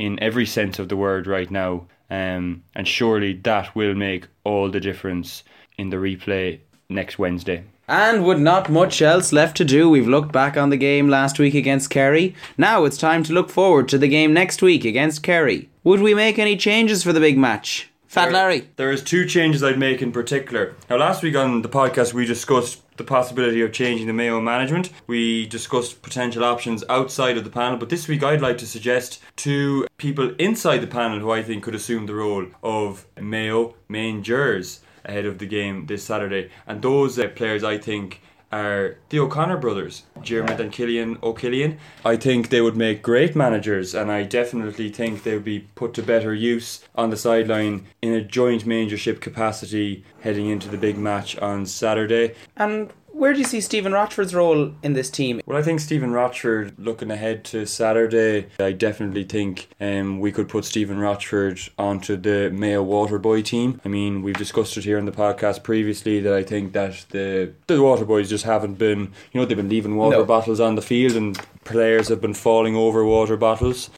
in 0.00 0.18
every 0.22 0.46
sense 0.46 0.78
of 0.78 0.88
the 0.88 0.96
word 0.96 1.26
right 1.26 1.50
now. 1.50 1.86
Um, 2.10 2.64
and 2.74 2.88
surely 2.88 3.34
that 3.44 3.76
will 3.76 3.94
make 3.94 4.26
all 4.42 4.70
the 4.70 4.80
difference 4.80 5.44
in 5.76 5.90
the 5.90 5.98
replay 5.98 6.60
next 6.88 7.18
Wednesday. 7.18 7.64
And 7.86 8.24
with 8.24 8.38
not 8.38 8.70
much 8.70 9.02
else 9.02 9.32
left 9.32 9.56
to 9.58 9.64
do, 9.64 9.90
we've 9.90 10.08
looked 10.08 10.32
back 10.32 10.56
on 10.56 10.70
the 10.70 10.76
game 10.76 11.08
last 11.08 11.38
week 11.38 11.54
against 11.54 11.90
Kerry. 11.90 12.34
Now 12.56 12.84
it's 12.84 12.96
time 12.96 13.22
to 13.24 13.32
look 13.32 13.50
forward 13.50 13.88
to 13.90 13.98
the 13.98 14.08
game 14.08 14.32
next 14.32 14.62
week 14.62 14.84
against 14.84 15.22
Kerry. 15.22 15.68
Would 15.84 16.00
we 16.00 16.14
make 16.14 16.38
any 16.38 16.56
changes 16.56 17.02
for 17.02 17.12
the 17.12 17.20
big 17.20 17.36
match? 17.36 17.90
Fat 18.06 18.32
Larry. 18.32 18.68
There 18.76 18.90
is 18.90 19.04
two 19.04 19.24
changes 19.24 19.62
I'd 19.62 19.78
make 19.78 20.02
in 20.02 20.10
particular. 20.10 20.74
Now, 20.88 20.96
last 20.96 21.22
week 21.22 21.36
on 21.36 21.62
the 21.62 21.68
podcast, 21.68 22.12
we 22.12 22.26
discussed 22.26 22.80
the 23.00 23.04
possibility 23.04 23.62
of 23.62 23.72
changing 23.72 24.06
the 24.06 24.12
Mayo 24.12 24.42
management. 24.42 24.90
We 25.06 25.46
discussed 25.46 26.02
potential 26.02 26.44
options 26.44 26.84
outside 26.90 27.38
of 27.38 27.44
the 27.44 27.50
panel, 27.50 27.78
but 27.78 27.88
this 27.88 28.06
week 28.06 28.22
I'd 28.22 28.42
like 28.42 28.58
to 28.58 28.66
suggest 28.66 29.22
two 29.36 29.86
people 29.96 30.34
inside 30.38 30.78
the 30.78 30.86
panel 30.86 31.18
who 31.18 31.30
I 31.30 31.42
think 31.42 31.64
could 31.64 31.74
assume 31.74 32.04
the 32.04 32.14
role 32.14 32.46
of 32.62 33.06
Mayo 33.18 33.74
main 33.88 34.22
jurors 34.22 34.80
ahead 35.06 35.24
of 35.24 35.38
the 35.38 35.46
game 35.46 35.86
this 35.86 36.04
Saturday. 36.04 36.50
And 36.66 36.82
those 36.82 37.18
uh, 37.18 37.28
players 37.28 37.64
I 37.64 37.78
think 37.78 38.20
are 38.52 38.96
the 39.10 39.20
O'Connor 39.20 39.58
brothers, 39.58 40.04
Jeremy 40.22 40.54
and 40.54 40.72
Killian 40.72 41.18
O'Killian. 41.22 41.78
I 42.04 42.16
think 42.16 42.48
they 42.48 42.60
would 42.60 42.76
make 42.76 43.02
great 43.02 43.36
managers, 43.36 43.94
and 43.94 44.10
I 44.10 44.24
definitely 44.24 44.88
think 44.88 45.22
they 45.22 45.34
would 45.34 45.44
be 45.44 45.68
put 45.74 45.94
to 45.94 46.02
better 46.02 46.34
use 46.34 46.84
on 46.96 47.10
the 47.10 47.16
sideline 47.16 47.86
in 48.02 48.12
a 48.12 48.22
joint 48.22 48.66
managership 48.66 49.20
capacity 49.20 50.04
heading 50.22 50.48
into 50.48 50.68
the 50.68 50.78
big 50.78 50.98
match 50.98 51.38
on 51.38 51.64
Saturday. 51.64 52.34
And 52.56 52.92
where 53.20 53.34
do 53.34 53.38
you 53.38 53.44
see 53.44 53.60
Stephen 53.60 53.92
Rochford's 53.92 54.34
role 54.34 54.72
in 54.82 54.94
this 54.94 55.10
team? 55.10 55.42
Well, 55.44 55.58
I 55.58 55.62
think 55.62 55.80
Stephen 55.80 56.10
Rochford, 56.10 56.72
looking 56.78 57.10
ahead 57.10 57.44
to 57.46 57.66
Saturday, 57.66 58.46
I 58.58 58.72
definitely 58.72 59.24
think 59.24 59.68
um, 59.78 60.20
we 60.20 60.32
could 60.32 60.48
put 60.48 60.64
Stephen 60.64 60.98
Rochford 60.98 61.60
onto 61.78 62.16
the 62.16 62.50
Mayo 62.50 62.82
Waterboy 62.82 63.44
team. 63.44 63.78
I 63.84 63.88
mean, 63.88 64.22
we've 64.22 64.36
discussed 64.38 64.78
it 64.78 64.84
here 64.84 64.96
in 64.96 65.04
the 65.04 65.12
podcast 65.12 65.62
previously 65.62 66.20
that 66.20 66.32
I 66.32 66.42
think 66.42 66.72
that 66.72 67.04
the 67.10 67.52
the 67.66 67.74
Waterboys 67.74 68.28
just 68.28 68.44
haven't 68.44 68.74
been, 68.78 69.12
you 69.32 69.40
know, 69.40 69.44
they've 69.44 69.56
been 69.56 69.68
leaving 69.68 69.96
water 69.96 70.16
No. 70.16 70.24
bottles 70.24 70.58
on 70.58 70.74
the 70.76 70.82
field 70.82 71.14
and 71.14 71.38
players 71.64 72.08
have 72.08 72.22
been 72.22 72.34
falling 72.34 72.74
over 72.74 73.04
water 73.04 73.36
bottles. 73.36 73.90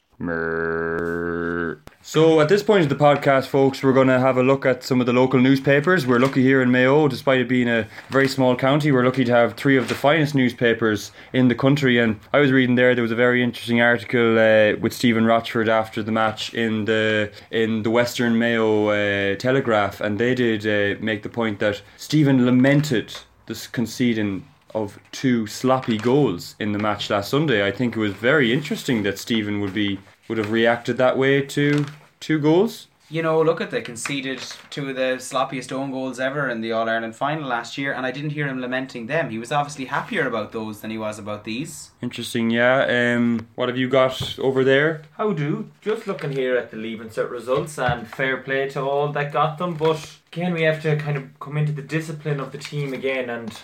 So 2.05 2.41
at 2.41 2.49
this 2.49 2.61
point 2.61 2.83
of 2.83 2.89
the 2.89 2.95
podcast, 2.95 3.47
folks, 3.47 3.81
we're 3.81 3.93
going 3.93 4.09
to 4.09 4.19
have 4.19 4.37
a 4.37 4.43
look 4.43 4.65
at 4.65 4.83
some 4.83 4.99
of 4.99 5.07
the 5.07 5.13
local 5.13 5.39
newspapers. 5.39 6.05
We're 6.05 6.19
lucky 6.19 6.43
here 6.43 6.61
in 6.61 6.69
Mayo, 6.69 7.07
despite 7.07 7.39
it 7.39 7.47
being 7.47 7.69
a 7.69 7.87
very 8.09 8.27
small 8.27 8.55
county, 8.55 8.91
we're 8.91 9.05
lucky 9.05 9.23
to 9.25 9.31
have 9.31 9.55
three 9.55 9.77
of 9.77 9.87
the 9.87 9.95
finest 9.95 10.35
newspapers 10.35 11.11
in 11.31 11.47
the 11.47 11.55
country. 11.55 11.97
And 11.97 12.19
I 12.33 12.39
was 12.39 12.51
reading 12.51 12.75
there, 12.75 12.93
there 12.93 13.01
was 13.01 13.11
a 13.11 13.15
very 13.15 13.41
interesting 13.41 13.81
article 13.81 14.37
uh, 14.37 14.75
with 14.79 14.93
Stephen 14.93 15.25
Rochford 15.25 15.69
after 15.69 16.03
the 16.03 16.11
match 16.11 16.53
in 16.53 16.85
the 16.85 17.31
in 17.49 17.83
the 17.83 17.89
Western 17.89 18.37
Mayo 18.37 18.89
uh, 18.89 19.35
Telegraph, 19.37 19.99
and 20.01 20.19
they 20.19 20.35
did 20.35 20.67
uh, 20.67 21.01
make 21.01 21.23
the 21.23 21.29
point 21.29 21.59
that 21.59 21.81
Stephen 21.97 22.45
lamented 22.45 23.15
this 23.47 23.65
conceding 23.65 24.45
of 24.73 24.99
two 25.11 25.47
sloppy 25.47 25.97
goals 25.97 26.55
in 26.59 26.71
the 26.71 26.79
match 26.79 27.09
last 27.09 27.29
Sunday. 27.29 27.65
I 27.65 27.71
think 27.71 27.95
it 27.95 27.99
was 27.99 28.13
very 28.13 28.53
interesting 28.53 29.03
that 29.03 29.17
Stephen 29.19 29.61
would 29.61 29.73
be 29.73 29.99
would 30.27 30.37
have 30.37 30.51
reacted 30.51 30.97
that 30.97 31.17
way 31.17 31.41
to 31.41 31.85
two 32.19 32.39
goals. 32.39 32.87
You 33.09 33.21
know, 33.21 33.41
look 33.43 33.61
at 33.61 33.69
they 33.69 33.81
conceded 33.81 34.41
two 34.71 34.89
of 34.89 34.95
the 34.95 35.17
sloppiest 35.19 35.71
own 35.71 35.91
goals 35.91 36.19
ever 36.19 36.49
in 36.49 36.61
the 36.61 36.71
All 36.71 36.89
Ireland 36.89 37.15
final 37.15 37.47
last 37.47 37.77
year, 37.77 37.93
and 37.93 38.07
I 38.07 38.11
didn't 38.11 38.31
hear 38.31 38.47
him 38.47 38.59
lamenting 38.59 39.05
them. 39.05 39.29
He 39.29 39.37
was 39.37 39.51
obviously 39.51 39.85
happier 39.85 40.27
about 40.27 40.51
those 40.51 40.81
than 40.81 40.89
he 40.89 40.97
was 40.97 41.19
about 41.19 41.43
these. 41.43 41.91
Interesting, 42.01 42.49
yeah. 42.49 42.85
Um, 43.15 43.47
what 43.53 43.69
have 43.69 43.77
you 43.77 43.87
got 43.87 44.39
over 44.39 44.63
there? 44.63 45.03
How 45.11 45.31
do? 45.31 45.69
Just 45.81 46.07
looking 46.07 46.31
here 46.31 46.57
at 46.57 46.71
the 46.71 46.77
leaving 46.77 47.09
cert 47.09 47.29
results 47.29 47.77
and 47.77 48.07
fair 48.07 48.37
play 48.37 48.67
to 48.69 48.81
all 48.81 49.09
that 49.09 49.31
got 49.31 49.59
them, 49.59 49.75
but 49.75 50.17
again 50.31 50.53
we 50.53 50.63
have 50.63 50.81
to 50.81 50.95
kind 50.95 51.15
of 51.15 51.39
come 51.39 51.57
into 51.57 51.71
the 51.71 51.83
discipline 51.83 52.39
of 52.39 52.51
the 52.51 52.57
team 52.57 52.93
again 52.93 53.29
and 53.29 53.59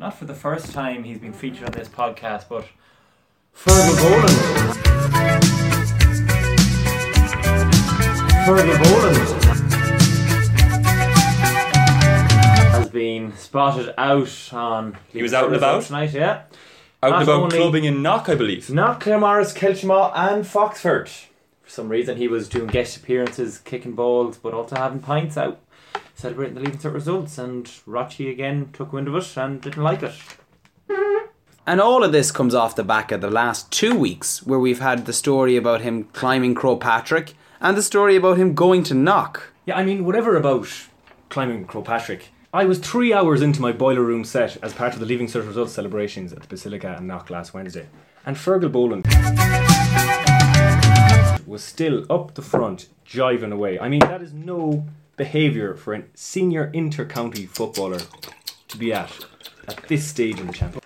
not 0.00 0.14
for 0.16 0.24
the 0.24 0.34
first 0.34 0.72
time 0.72 1.04
he's 1.04 1.18
been 1.18 1.32
featured 1.32 1.64
on 1.66 1.72
this 1.72 1.88
podcast, 1.88 2.44
but 2.48 2.66
Fergal 3.54 3.96
Boland. 4.00 5.50
Fergal 8.46 8.82
Boland 8.82 9.16
has 12.72 12.88
been 12.88 13.36
spotted 13.36 13.94
out 13.98 14.52
on 14.54 14.96
He 15.12 15.22
was 15.22 15.34
out 15.34 15.46
and 15.48 15.56
about? 15.56 15.82
tonight, 15.82 16.12
yeah. 16.14 16.44
Out 17.02 17.10
Not 17.10 17.20
and 17.20 17.22
about 17.28 17.42
only- 17.42 17.58
clubbing 17.58 17.84
in 17.84 18.00
Knock, 18.02 18.28
I 18.30 18.34
believe. 18.34 18.70
Not 18.70 19.00
Claremorris, 19.00 19.54
Kiltimagh, 19.56 20.12
and 20.14 20.44
Foxford. 20.46 21.08
For 21.62 21.70
some 21.70 21.88
reason, 21.90 22.16
he 22.16 22.26
was 22.28 22.48
doing 22.48 22.66
guest 22.68 22.96
appearances, 22.96 23.58
kicking 23.58 23.92
balls, 23.92 24.38
but 24.38 24.54
also 24.54 24.76
having 24.76 25.00
pints 25.00 25.36
out, 25.36 25.58
celebrating 26.14 26.54
the 26.54 26.60
leaving 26.60 26.78
cert 26.78 26.94
results. 26.94 27.38
And 27.38 27.66
Rochi 27.86 28.30
again 28.30 28.70
took 28.72 28.92
wind 28.92 29.08
of 29.08 29.14
it 29.14 29.36
and 29.36 29.60
didn't 29.60 29.82
like 29.82 30.02
it. 30.02 30.14
And 31.66 31.80
all 31.80 32.02
of 32.02 32.12
this 32.12 32.32
comes 32.32 32.54
off 32.54 32.74
the 32.74 32.82
back 32.82 33.12
of 33.12 33.20
the 33.20 33.30
last 33.30 33.70
two 33.70 33.96
weeks, 33.96 34.42
where 34.44 34.58
we've 34.58 34.80
had 34.80 35.06
the 35.06 35.12
story 35.12 35.56
about 35.56 35.82
him 35.82 36.04
climbing 36.04 36.54
Croagh 36.54 36.80
Patrick 36.80 37.34
and 37.60 37.76
the 37.76 37.82
story 37.82 38.16
about 38.16 38.38
him 38.38 38.54
going 38.54 38.82
to 38.84 38.94
knock. 38.94 39.52
Yeah, 39.66 39.76
I 39.76 39.84
mean, 39.84 40.04
whatever 40.04 40.36
about 40.36 40.68
climbing 41.28 41.66
Croagh 41.66 41.84
Patrick. 41.84 42.30
I 42.52 42.64
was 42.64 42.80
three 42.80 43.12
hours 43.12 43.42
into 43.42 43.60
my 43.60 43.70
boiler 43.70 44.02
room 44.02 44.24
set 44.24 44.56
as 44.64 44.72
part 44.72 44.94
of 44.94 45.00
the 45.00 45.06
Leaving 45.06 45.28
Cert 45.28 45.46
Results 45.46 45.72
celebrations 45.72 46.32
at 46.32 46.40
the 46.40 46.48
Basilica 46.48 46.96
and 46.98 47.06
Knock 47.06 47.30
last 47.30 47.54
Wednesday. 47.54 47.86
And 48.26 48.36
Fergal 48.36 48.72
Boland 48.72 49.06
was 51.46 51.62
still 51.62 52.04
up 52.10 52.34
the 52.34 52.42
front, 52.42 52.88
jiving 53.06 53.52
away. 53.52 53.78
I 53.78 53.88
mean, 53.88 54.00
that 54.00 54.22
is 54.22 54.32
no 54.32 54.84
behaviour 55.24 55.74
for 55.74 55.92
a 55.92 56.02
senior 56.14 56.70
inter-county 56.72 57.44
footballer 57.44 58.00
to 58.68 58.78
be 58.78 58.90
at 58.90 59.12
at 59.68 59.76
this 59.86 60.06
stage 60.06 60.40
in 60.40 60.46
the 60.46 60.52
championship. 60.54 60.82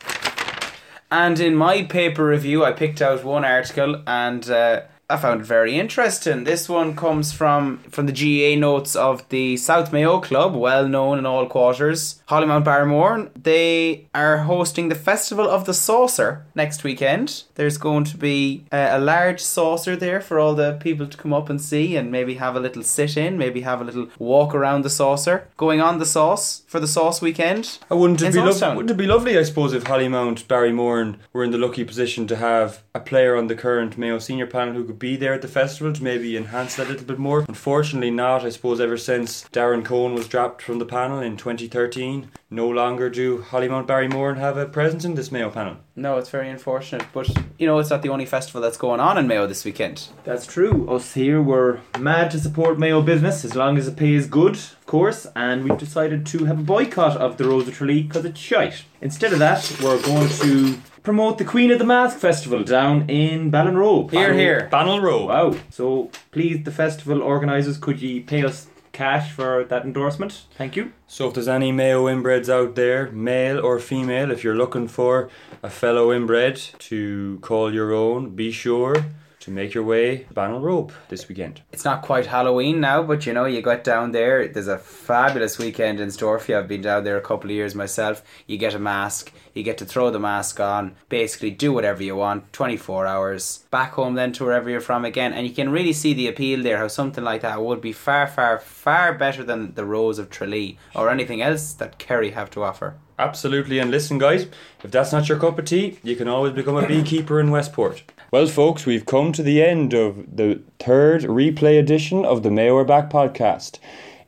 And 1.09 1.39
in 1.39 1.55
my 1.55 1.85
paper 1.85 2.27
review, 2.27 2.65
I 2.65 2.73
picked 2.73 3.01
out 3.01 3.23
one 3.23 3.45
article, 3.45 4.03
and 4.09 4.43
uh, 4.51 4.81
I 5.11 5.19
found 5.19 5.43
it 5.43 5.47
very 5.47 5.79
interesting. 5.79 6.45
This 6.45 6.67
one 6.69 6.97
comes 6.97 7.31
from 7.33 7.79
from 7.91 8.07
the 8.07 8.13
GA 8.13 8.57
notes 8.57 8.97
of 8.97 9.29
the 9.29 9.57
South 9.59 9.93
Mayo 9.93 10.19
Club, 10.21 10.55
well 10.57 10.89
known 10.89 11.19
in 11.19 11.27
all 11.27 11.47
quarters. 11.47 12.23
Hollymount 12.29 12.65
Barrymore. 12.65 13.31
They 13.41 14.07
are 14.15 14.39
hosting 14.39 14.89
the 14.89 14.95
Festival 14.95 15.49
of 15.49 15.67
the 15.67 15.75
Saucer 15.75 16.47
next 16.55 16.85
weekend. 16.85 17.45
There's 17.57 17.77
going 17.77 18.05
to 18.05 18.17
be 18.17 18.65
uh, 18.73 18.89
a 18.93 18.99
large 18.99 19.41
saucer 19.41 19.95
there 19.95 20.23
for 20.23 20.39
all 20.39 20.55
the 20.55 20.79
people 20.81 21.07
to 21.07 21.17
come 21.19 21.35
up 21.35 21.51
and 21.51 21.61
see, 21.61 21.97
and 21.97 22.11
maybe 22.11 22.35
have 22.35 22.57
a 22.57 22.61
little 22.61 22.83
sit 22.83 23.17
in, 23.19 23.37
maybe 23.37 23.61
have 23.61 23.83
a 23.83 23.85
little 23.85 24.09
walk 24.19 24.55
around 24.55 24.83
the 24.83 24.91
saucer, 24.91 25.49
going 25.59 25.83
on 25.83 25.99
the 25.99 26.07
sauce 26.07 26.63
for 26.67 26.81
the 26.81 26.89
sauce 26.89 27.21
weekend. 27.21 27.79
I 27.91 27.95
wouldn't 27.95 28.23
it 28.23 28.33
be 28.33 28.41
lo- 28.41 28.75
wouldn't 28.75 28.91
it 28.91 28.97
be 28.97 29.07
lovely? 29.07 29.37
I 29.37 29.43
suppose 29.43 29.75
if 29.75 29.85
Hollymount 29.85 30.49
Barrymore 30.49 31.17
were 31.33 31.45
in 31.45 31.51
the 31.51 31.59
lucky 31.59 31.85
position 31.85 32.27
to 32.29 32.37
have 32.37 32.83
a 32.95 33.01
player 33.01 33.37
on 33.37 33.49
the 33.49 33.55
current 33.55 33.99
Mayo 33.99 34.19
senior 34.19 34.47
panel 34.47 34.75
who 34.75 34.85
could 34.85 34.94
be 34.99 35.17
there 35.17 35.35
at 35.35 35.43
the 35.43 35.49
festival 35.49 35.93
to 35.93 36.03
maybe 36.03 36.37
enhance 36.37 36.77
that 36.77 36.87
a 36.87 36.91
little 36.91 37.07
bit 37.07 37.19
more. 37.19 37.45
Unfortunately, 37.49 38.11
not. 38.11 38.45
I 38.45 38.51
suppose 38.51 38.81
ever 38.81 38.97
since 38.97 39.45
Darren 39.53 39.85
Cohn 39.85 40.15
was 40.15 40.29
dropped 40.29 40.63
from 40.63 40.79
the 40.79 40.87
panel 40.87 41.21
in 41.21 41.37
2013, 41.37 42.31
no 42.51 42.69
longer 42.69 43.11
do 43.11 43.39
Hollymount 43.43 43.87
Barrymore 43.87 44.31
and 44.31 44.39
have 44.39 44.57
a 44.57 44.67
presence 44.67 45.05
in 45.05 45.15
this 45.15 45.33
Mayo 45.33 45.51
panel. 45.51 45.77
No, 45.97 46.17
it's 46.19 46.31
very 46.31 46.49
unfortunate, 46.49 47.07
but 47.13 47.29
you 47.59 47.67
know 47.67 47.79
it's 47.79 47.91
not 47.91 48.03
the 48.03 48.09
only 48.09 48.27
festival 48.27 48.61
that's 48.61 48.77
going 48.77 49.01
on 49.01 49.19
in 49.19 49.27
Mayo 49.27 49.47
this 49.47 49.65
weekend. 49.65 50.09
That's 50.25 50.47
true. 50.47 50.89
Us 50.89 51.15
here 51.15 51.43
were 51.43 51.81
mad 51.99 52.31
to 52.33 52.39
support 52.39 52.79
Mayo 52.79 53.03
business 53.03 53.45
as 53.45 53.55
long 53.55 53.77
as 53.79 53.89
it 53.89 53.97
pays 53.97 54.27
good, 54.27 54.55
of 54.55 54.87
course, 54.87 55.27
and 55.37 55.65
we've 55.65 55.79
decided 55.79 56.27
to 56.27 56.45
have 56.45 56.61
a 56.61 56.63
boycott 56.63 57.17
of 57.17 57.37
the 57.37 57.45
Rose 57.45 57.69
of 57.69 57.75
Tralee 57.75 58.03
because 58.03 58.25
it's 58.25 58.41
shite. 58.41 58.85
Instead 59.01 59.33
of 59.33 59.39
that, 59.39 59.77
we're 59.83 60.01
going 60.03 60.29
to 60.29 60.79
promote 61.05 61.37
the 61.37 61.45
Queen 61.45 61.71
of 61.71 61.79
the 61.79 61.85
Mask 61.85 62.19
Festival 62.19 62.65
down 62.65 63.09
in 63.09 63.53
Ballinrobe. 63.53 64.11
Here, 64.11 64.33
here. 64.33 64.69
Bannel 64.71 65.01
Row. 65.01 65.27
Wow. 65.27 65.55
So 65.71 66.11
please, 66.33 66.65
the 66.65 66.73
festival 66.73 67.23
organisers, 67.23 67.77
could 67.77 68.01
you 68.01 68.23
pay 68.23 68.43
us 68.43 68.69
cash 68.93 69.31
for 69.31 69.65
that 69.65 69.85
endorsement? 69.85 70.47
Thank 70.57 70.77
you. 70.77 70.93
So 71.07 71.29
if 71.29 71.35
there's 71.35 71.47
any 71.47 71.73
Mayo 71.73 72.07
inbreds 72.07 72.49
out 72.49 72.75
there, 72.75 73.11
male 73.11 73.61
or 73.61 73.79
female, 73.79 74.31
if 74.31 74.43
you're 74.43 74.57
looking 74.57 74.89
for 74.89 75.29
a 75.63 75.69
fellow 75.69 76.11
inbred 76.11 76.57
to 76.79 77.39
call 77.43 77.73
your 77.73 77.93
own, 77.93 78.31
be 78.31 78.51
sure 78.51 78.97
to 79.45 79.51
make 79.51 79.75
your 79.75 79.85
way 79.85 80.19
to 80.19 80.33
Bannel 80.33 80.61
Rope 80.61 80.91
this 81.11 81.29
weekend. 81.29 81.61
It's 81.71 81.85
not 81.85 82.01
quite 82.01 82.25
Halloween 82.25 82.81
now, 82.81 83.03
but 83.03 83.27
you 83.27 83.35
know, 83.35 83.45
you 83.45 83.61
got 83.61 83.85
down 83.85 84.13
there. 84.13 84.49
There's 84.49 84.69
a 84.69 84.79
fabulous 84.79 85.59
weekend 85.59 86.01
in 86.01 86.11
store 86.11 86.39
for 86.39 86.53
you. 86.53 86.59
I've 86.59 86.67
been 86.67 86.81
down 86.81 87.05
there 87.05 87.19
a 87.19 87.21
couple 87.21 87.51
of 87.51 87.55
years 87.55 87.75
myself. 87.75 88.23
You 88.47 88.57
get 88.57 88.75
a 88.75 88.79
mask, 88.79 89.33
you 89.53 89.63
get 89.63 89.77
to 89.79 89.85
throw 89.85 90.11
the 90.11 90.19
mask 90.19 90.61
on, 90.61 90.97
basically 91.11 91.51
do 91.51 91.75
whatever 91.75 92.03
you 92.03 92.17
want, 92.17 92.55
24 92.55 93.07
hours. 93.07 93.67
Back 93.71 93.93
home 93.93 94.15
then 94.15 94.33
to 94.33 94.45
wherever 94.45 94.71
you're 94.71 94.81
from 94.81 95.05
again. 95.05 95.35
And 95.35 95.47
you 95.47 95.53
can 95.53 95.69
really 95.69 95.93
see 95.93 96.15
the 96.15 96.29
appeal 96.29 96.63
there, 96.63 96.79
how 96.79 96.89
something 96.89 97.23
like 97.23 97.43
that 97.43 97.63
would 97.63 97.83
be 97.83 97.93
far, 97.93 98.27
far, 98.27 98.59
far 98.59 99.13
better 99.13 99.45
than 99.45 99.75
the 99.75 99.85
Rose 99.85 100.19
of 100.19 100.31
Tralee 100.31 100.79
or 100.95 101.11
anything 101.11 101.43
else 101.43 101.75
that 101.75 101.99
Kerry 101.99 102.31
have 102.31 102.51
to 102.53 102.63
offer. 102.63 102.97
Absolutely, 103.19 103.79
and 103.79 103.91
listen, 103.91 104.19
guys, 104.19 104.47
if 104.83 104.91
that's 104.91 105.13
not 105.13 105.29
your 105.29 105.39
cup 105.39 105.59
of 105.59 105.65
tea, 105.67 105.99
you 106.03 106.17
can 106.17 106.27
always 106.27 106.53
become 106.53 106.77
a 106.77 106.87
beekeeper 106.95 107.39
in 107.39 107.51
Westport. 107.51 108.03
Well, 108.31 108.47
folks, 108.47 108.87
we've 108.87 109.07
come 109.07 109.31
to 109.33 109.43
the 109.43 109.63
end 109.63 109.95
of 109.95 110.37
the 110.37 110.61
third 110.81 111.23
replay 111.23 111.79
edition 111.79 112.25
of 112.25 112.43
the 112.43 112.51
Mayo 112.51 112.77
Are 112.77 112.85
Back 112.85 113.11
podcast. 113.11 113.79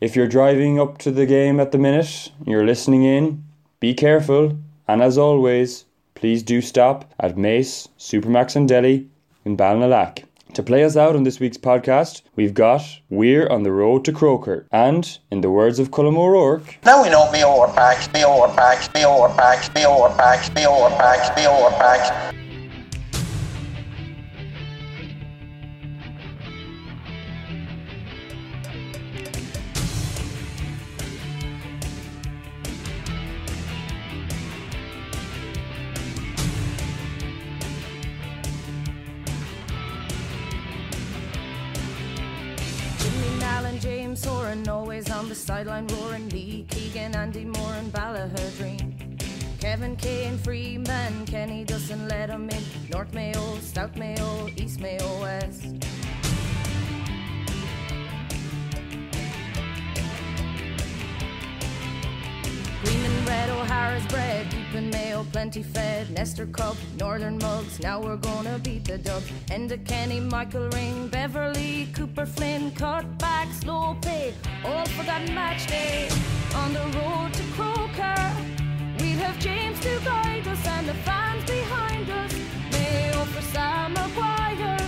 If 0.00 0.14
you're 0.14 0.28
driving 0.28 0.78
up 0.78 0.98
to 0.98 1.10
the 1.10 1.26
game 1.26 1.58
at 1.58 1.72
the 1.72 1.78
minute, 1.78 2.30
you're 2.44 2.66
listening 2.66 3.02
in, 3.02 3.42
be 3.80 3.94
careful, 3.94 4.56
and 4.86 5.02
as 5.02 5.18
always, 5.18 5.84
please 6.14 6.44
do 6.44 6.60
stop 6.60 7.12
at 7.18 7.36
Mace, 7.36 7.88
Supermax 7.98 8.54
and 8.54 8.68
Deli 8.68 9.08
in 9.44 9.56
Ballinalack. 9.56 10.25
To 10.56 10.62
play 10.62 10.84
us 10.84 10.96
out 10.96 11.14
on 11.14 11.24
this 11.24 11.38
week's 11.38 11.58
podcast, 11.58 12.22
we've 12.34 12.54
got 12.54 12.80
We're 13.10 13.46
on 13.46 13.62
the 13.62 13.72
Road 13.72 14.06
to 14.06 14.12
Croker, 14.12 14.66
and 14.72 15.18
in 15.30 15.42
the 15.42 15.50
words 15.50 15.78
of 15.78 15.90
Colm 15.90 16.16
O'Rourke, 16.16 16.78
Now 16.82 17.02
we 17.02 17.10
know 17.10 17.30
Mayo 17.30 17.60
are 17.60 17.76
back, 17.76 18.10
Mayo 18.14 18.30
are 18.40 18.56
back, 18.56 18.94
Mayo 18.94 19.10
are 19.20 19.36
back, 19.36 19.74
Mayo 19.74 19.90
are 19.90 20.16
back, 20.16 20.54
always 44.96 45.10
on 45.10 45.28
the 45.28 45.34
sideline 45.34 45.86
roaring. 45.88 46.26
Lee 46.30 46.64
Keegan, 46.70 47.14
Andy 47.14 47.44
Moore, 47.44 47.74
and 47.74 47.92
Ballaghaderreen. 47.92 49.20
Kevin 49.60 49.94
Kane, 49.96 50.38
Freeman, 50.38 51.26
Kenny 51.26 51.64
doesn't 51.64 52.08
let 52.08 52.30
him 52.30 52.48
in. 52.48 52.62
North 52.90 53.12
Mayo, 53.12 53.58
South 53.60 53.94
Mayo, 53.96 54.48
East 54.56 54.80
Mayo, 54.80 55.20
West. 55.20 55.64
Green 62.82 63.04
and 63.04 63.28
red, 63.28 63.50
O'Hara's 63.50 64.06
bread, 64.06 64.46
keeping 64.50 64.88
Mayo 64.90 65.26
plenty 65.32 65.62
fed. 65.62 66.08
Nestor 66.10 66.46
Cup, 66.46 66.76
Northern 66.98 67.36
Mugs, 67.38 67.80
now 67.80 68.00
we're 68.00 68.16
gonna 68.16 68.58
beat 68.60 68.84
the 68.84 68.96
dub. 68.96 69.22
Enda 69.48 69.76
Kenny, 69.86 70.20
Michael 70.20 70.68
Ring, 70.70 71.08
Beverly, 71.08 71.88
Cooper 71.92 72.24
Flynn, 72.24 72.70
cut 72.70 73.04
back, 73.18 73.52
slow 73.52 73.96
pay, 74.00 74.15
all 74.66 74.86
for 74.86 75.04
that 75.04 75.28
match 75.32 75.66
day. 75.66 76.08
On 76.54 76.72
the 76.72 76.86
road 76.98 77.32
to 77.34 77.44
Croker, 77.54 78.20
we'll 78.98 79.20
have 79.26 79.38
James 79.38 79.78
to 79.80 80.00
guide 80.04 80.46
us 80.48 80.66
and 80.66 80.88
the 80.88 80.94
fans 81.06 81.44
behind 81.44 82.10
us. 82.10 82.32
Mayo 82.72 83.24
for 83.24 83.42
Sam 83.42 83.92
Maguire, 83.92 84.78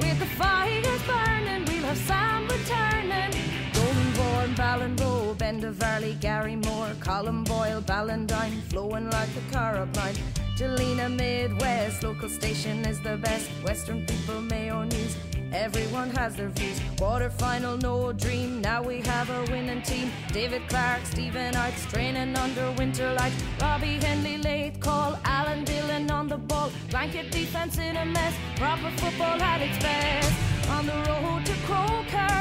with 0.00 0.18
the 0.18 0.30
fires 0.40 1.02
burning, 1.10 1.64
we'll 1.66 1.86
have 1.90 1.98
Sam 1.98 2.48
returning. 2.48 3.32
Golden 3.72 4.10
Born, 4.18 4.54
Ballinrobe, 4.54 5.38
Bender 5.38 5.70
Valley, 5.70 6.16
Gary 6.20 6.56
Moore, 6.56 6.94
Colm 7.00 7.44
Boyle, 7.44 7.82
Ballindine, 7.82 8.60
flowing 8.70 9.08
like 9.10 9.32
the 9.34 9.44
Carabine. 9.52 10.18
Jelena 10.56 11.14
Midwest, 11.14 12.02
local 12.02 12.28
station 12.28 12.84
is 12.86 13.00
the 13.02 13.16
best. 13.18 13.48
Western 13.62 14.06
people, 14.06 14.40
Mayo 14.40 14.84
News. 14.84 15.35
Everyone 15.56 16.10
has 16.10 16.36
their 16.36 16.50
views. 16.50 16.78
Quarter 16.98 17.30
final, 17.30 17.78
no 17.78 18.12
dream. 18.12 18.60
Now 18.60 18.82
we 18.82 19.00
have 19.00 19.30
a 19.30 19.40
winning 19.50 19.80
team. 19.80 20.12
David 20.30 20.68
Clarke, 20.68 21.06
Stephen 21.06 21.56
Arts, 21.56 21.86
training 21.86 22.36
under 22.36 22.70
winter 22.72 23.10
lights. 23.14 23.42
Robbie 23.60 23.98
Hennelly, 23.98 24.44
late 24.44 24.78
call. 24.80 25.18
Alan 25.24 25.64
Dillon 25.64 26.10
on 26.10 26.28
the 26.28 26.36
ball. 26.36 26.70
Blanket 26.90 27.30
defense 27.30 27.78
in 27.78 27.96
a 27.96 28.04
mess. 28.04 28.34
Proper 28.56 28.90
football 28.98 29.40
at 29.40 29.62
its 29.62 29.78
best. 29.78 30.32
On 30.68 30.84
the 30.84 30.98
road 31.08 31.46
to 31.46 31.54
Croker. 31.64 32.36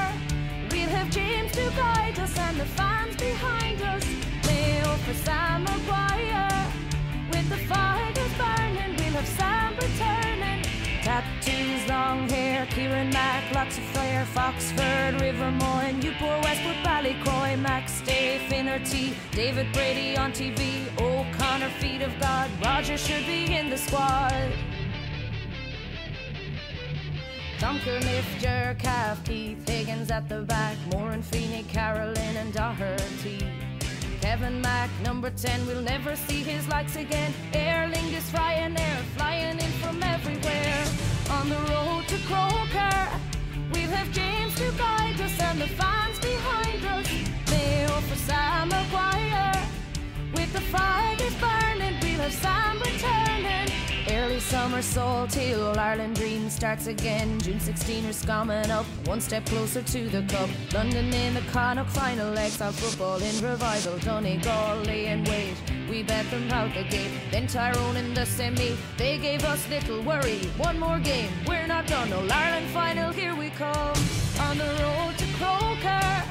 We'll 0.72 0.90
have 0.90 1.10
James 1.10 1.54
to 1.54 1.72
guide 1.78 2.20
us 2.20 2.38
and 2.38 2.60
the 2.60 2.66
fans 2.66 3.16
Flair. 13.72 14.26
Foxford, 14.36 15.22
Rivermore, 15.22 15.94
Newport, 15.94 16.44
Westwood, 16.44 16.76
Ballycroy, 16.84 17.58
Max 17.58 18.02
Day, 18.02 18.46
Finnerty, 18.50 19.16
David 19.32 19.72
Brady 19.72 20.18
on 20.18 20.34
TV, 20.34 20.86
O'Connor, 21.00 21.70
Feet 21.80 22.02
of 22.02 22.12
God. 22.20 22.50
Roger 22.62 22.98
should 22.98 23.26
be 23.26 23.56
in 23.56 23.70
the 23.70 23.78
squad. 23.78 24.52
Tom 27.60 27.80
Kerniff, 27.80 28.26
Jercalf, 28.40 29.24
Keith 29.24 29.68
Higgins 29.68 30.12
at 30.12 30.28
the 30.28 30.42
back, 30.42 30.78
Moore 30.92 31.12
and 31.12 31.24
Feeney, 31.24 31.64
Carolyn 31.64 32.36
and 32.36 32.52
Doherty. 32.54 33.48
Kevin 34.20 34.60
Mack, 34.60 34.90
number 35.02 35.30
10, 35.30 35.66
we'll 35.66 35.82
never 35.82 36.16
see 36.16 36.44
his 36.44 36.68
likes 36.68 36.98
again. 36.98 37.34
Airling 37.54 38.12
is 38.12 38.30
flying 38.30 38.78
air, 38.78 38.98
flying 39.16 39.58
in 39.60 39.72
from 39.82 40.04
everywhere. 40.04 40.86
On 41.30 41.48
the 41.48 41.56
road 41.72 42.08
to 42.08 42.18
Croker, 42.28 43.10
we'll 43.76 43.92
have 43.92 44.12
James 44.12 44.56
to 44.56 44.72
guide 44.78 45.20
us 45.20 45.40
and 45.40 45.62
the 45.62 45.68
fans 45.68 46.20
behind 46.20 46.86
us. 46.86 47.08
Mayo 47.52 48.02
for 48.02 48.16
Sam 48.16 48.70
Maguire, 48.70 49.54
with 50.34 50.52
the 50.54 50.62
fires 50.62 51.36
burning, 51.36 52.00
we'll 52.02 52.22
have 52.22 52.34
Sam 52.34 52.80
returning. 52.80 53.70
Early 54.10 54.40
summer 54.40 54.82
Salt 54.82 55.34
Hill, 55.34 55.78
Ireland 55.78 56.16
dream 56.16 56.50
starts 56.50 56.88
again. 56.88 57.40
June 57.40 57.60
16, 57.60 58.06
Roscommon 58.06 58.72
up, 58.72 58.86
one 59.06 59.20
step 59.20 59.46
closer 59.46 59.82
to 59.82 60.10
the 60.10 60.22
cup. 60.24 60.50
London 60.74 61.14
in 61.14 61.34
the 61.34 61.42
Connacht 61.52 61.90
final 61.92 62.38
out 62.38 62.74
football 62.74 63.22
in 63.22 63.36
revival. 63.44 63.98
Donegal 64.00 64.78
lay 64.84 65.08
wait, 65.28 65.56
we 65.90 66.04
bet 66.04 66.30
them 66.32 66.50
out 66.52 66.74
the 66.74 66.84
gate. 66.84 67.12
Then 67.32 67.48
Tyrone 67.48 67.98
in 67.98 68.14
the 68.14 68.26
semi, 68.26 68.76
they 68.98 69.18
gave 69.18 69.44
us 69.44 69.68
little 69.70 70.02
worry. 70.02 70.40
One 70.58 70.80
more 70.80 71.00
game, 71.00 71.30
we're 71.48 71.68
not 71.68 71.88
done. 71.88 72.12
All 72.14 72.32
Ireland 72.32 72.68
final, 72.72 73.12
here 73.12 73.36
we 73.36 73.50
come. 73.52 73.98
On 74.40 74.58
the 74.58 74.66
road 74.82 75.18
to 75.18 75.26
Croker, 75.38 76.24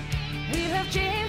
we'll 0.52 0.74
have 0.76 0.90
James 0.90 1.23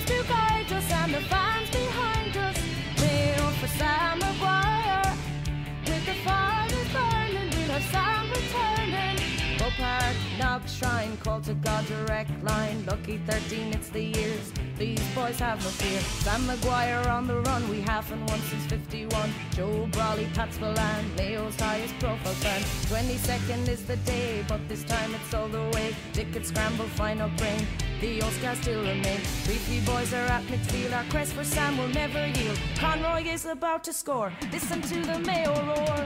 Go 10.06 10.12
Park, 10.12 10.18
Knock 10.40 10.68
Shrine, 10.68 11.18
call 11.18 11.42
to 11.42 11.54
God 11.56 11.86
direct 11.88 12.44
line. 12.44 12.86
Lucky 12.86 13.18
13, 13.26 13.74
it's 13.74 13.90
the 13.90 14.04
years. 14.04 14.52
These 14.78 15.02
boys 15.16 15.40
have 15.40 15.64
no 15.64 15.70
fear. 15.70 16.00
Sam 16.00 16.46
Maguire 16.46 17.08
on 17.08 17.28
the 17.28 17.40
run, 17.42 17.68
we 17.70 17.82
haven't 17.82 18.26
won 18.28 18.40
since 18.42 18.66
51. 18.66 19.34
Joe 19.52 19.88
Brawley, 19.92 20.28
Pats 20.34 20.60
Milan, 20.60 21.06
Mayo's 21.16 21.60
highest 21.60 21.98
profile 22.00 22.34
fan. 22.34 22.62
22nd 22.92 23.68
is 23.68 23.86
the 23.86 23.96
day, 23.98 24.46
but 24.48 24.68
this 24.68 24.84
time 24.84 25.16
it's 25.16 25.34
all 25.34 25.48
the 25.48 25.64
way. 25.74 25.96
Ticket 26.14 26.46
scramble, 26.46 26.88
final 26.90 27.30
brain. 27.38 27.66
The 28.02 28.22
old 28.22 28.34
scars 28.34 28.60
still 28.60 28.82
remain. 28.82 29.20
Three 29.46 29.56
three 29.66 29.82
boys 29.82 30.14
are 30.14 30.28
at 30.28 30.44
midfield. 30.44 30.94
Our 30.96 31.06
quest 31.06 31.34
for 31.34 31.44
Sam 31.44 31.78
will 31.78 31.90
never 31.90 32.28
yield. 32.28 32.60
Conroy 32.78 33.24
is 33.24 33.46
about 33.46 33.84
to 33.86 33.94
score. 33.94 34.32
Listen 34.52 34.82
to 34.82 35.00
the 35.02 35.20
Mayo 35.20 35.54
roar 35.66 36.06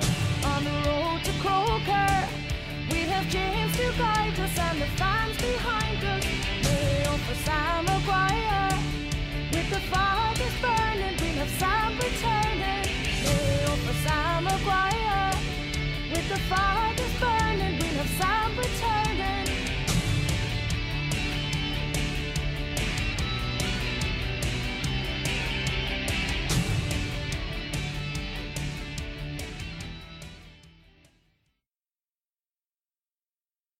of 3.19 3.27
James 3.27 3.75
to 3.75 3.91
guide 3.97 4.39
us 4.39 4.59
and 4.59 4.81
the 4.81 4.85
fans 4.99 5.35
behind 5.37 6.03
us. 6.05 6.25
We're 6.63 7.17
for 7.25 7.35
Sam 7.45 7.85
Maguire. 7.85 8.69
With 9.51 9.69
the 9.69 9.81
fires 9.91 10.55
burning, 10.61 11.15
we 11.21 11.29
have 11.39 11.49
Sam 11.59 11.97
returning. 11.97 12.85
We're 13.25 13.77
for 13.85 13.95
Sam 14.05 14.43
Maguire. 14.45 15.33
With 16.11 16.29
the 16.29 16.39
fires 16.51 17.13
burning, 17.19 17.75
we 17.81 17.87
have 17.97 18.09
Sam 18.19 18.57
returning. 18.57 18.98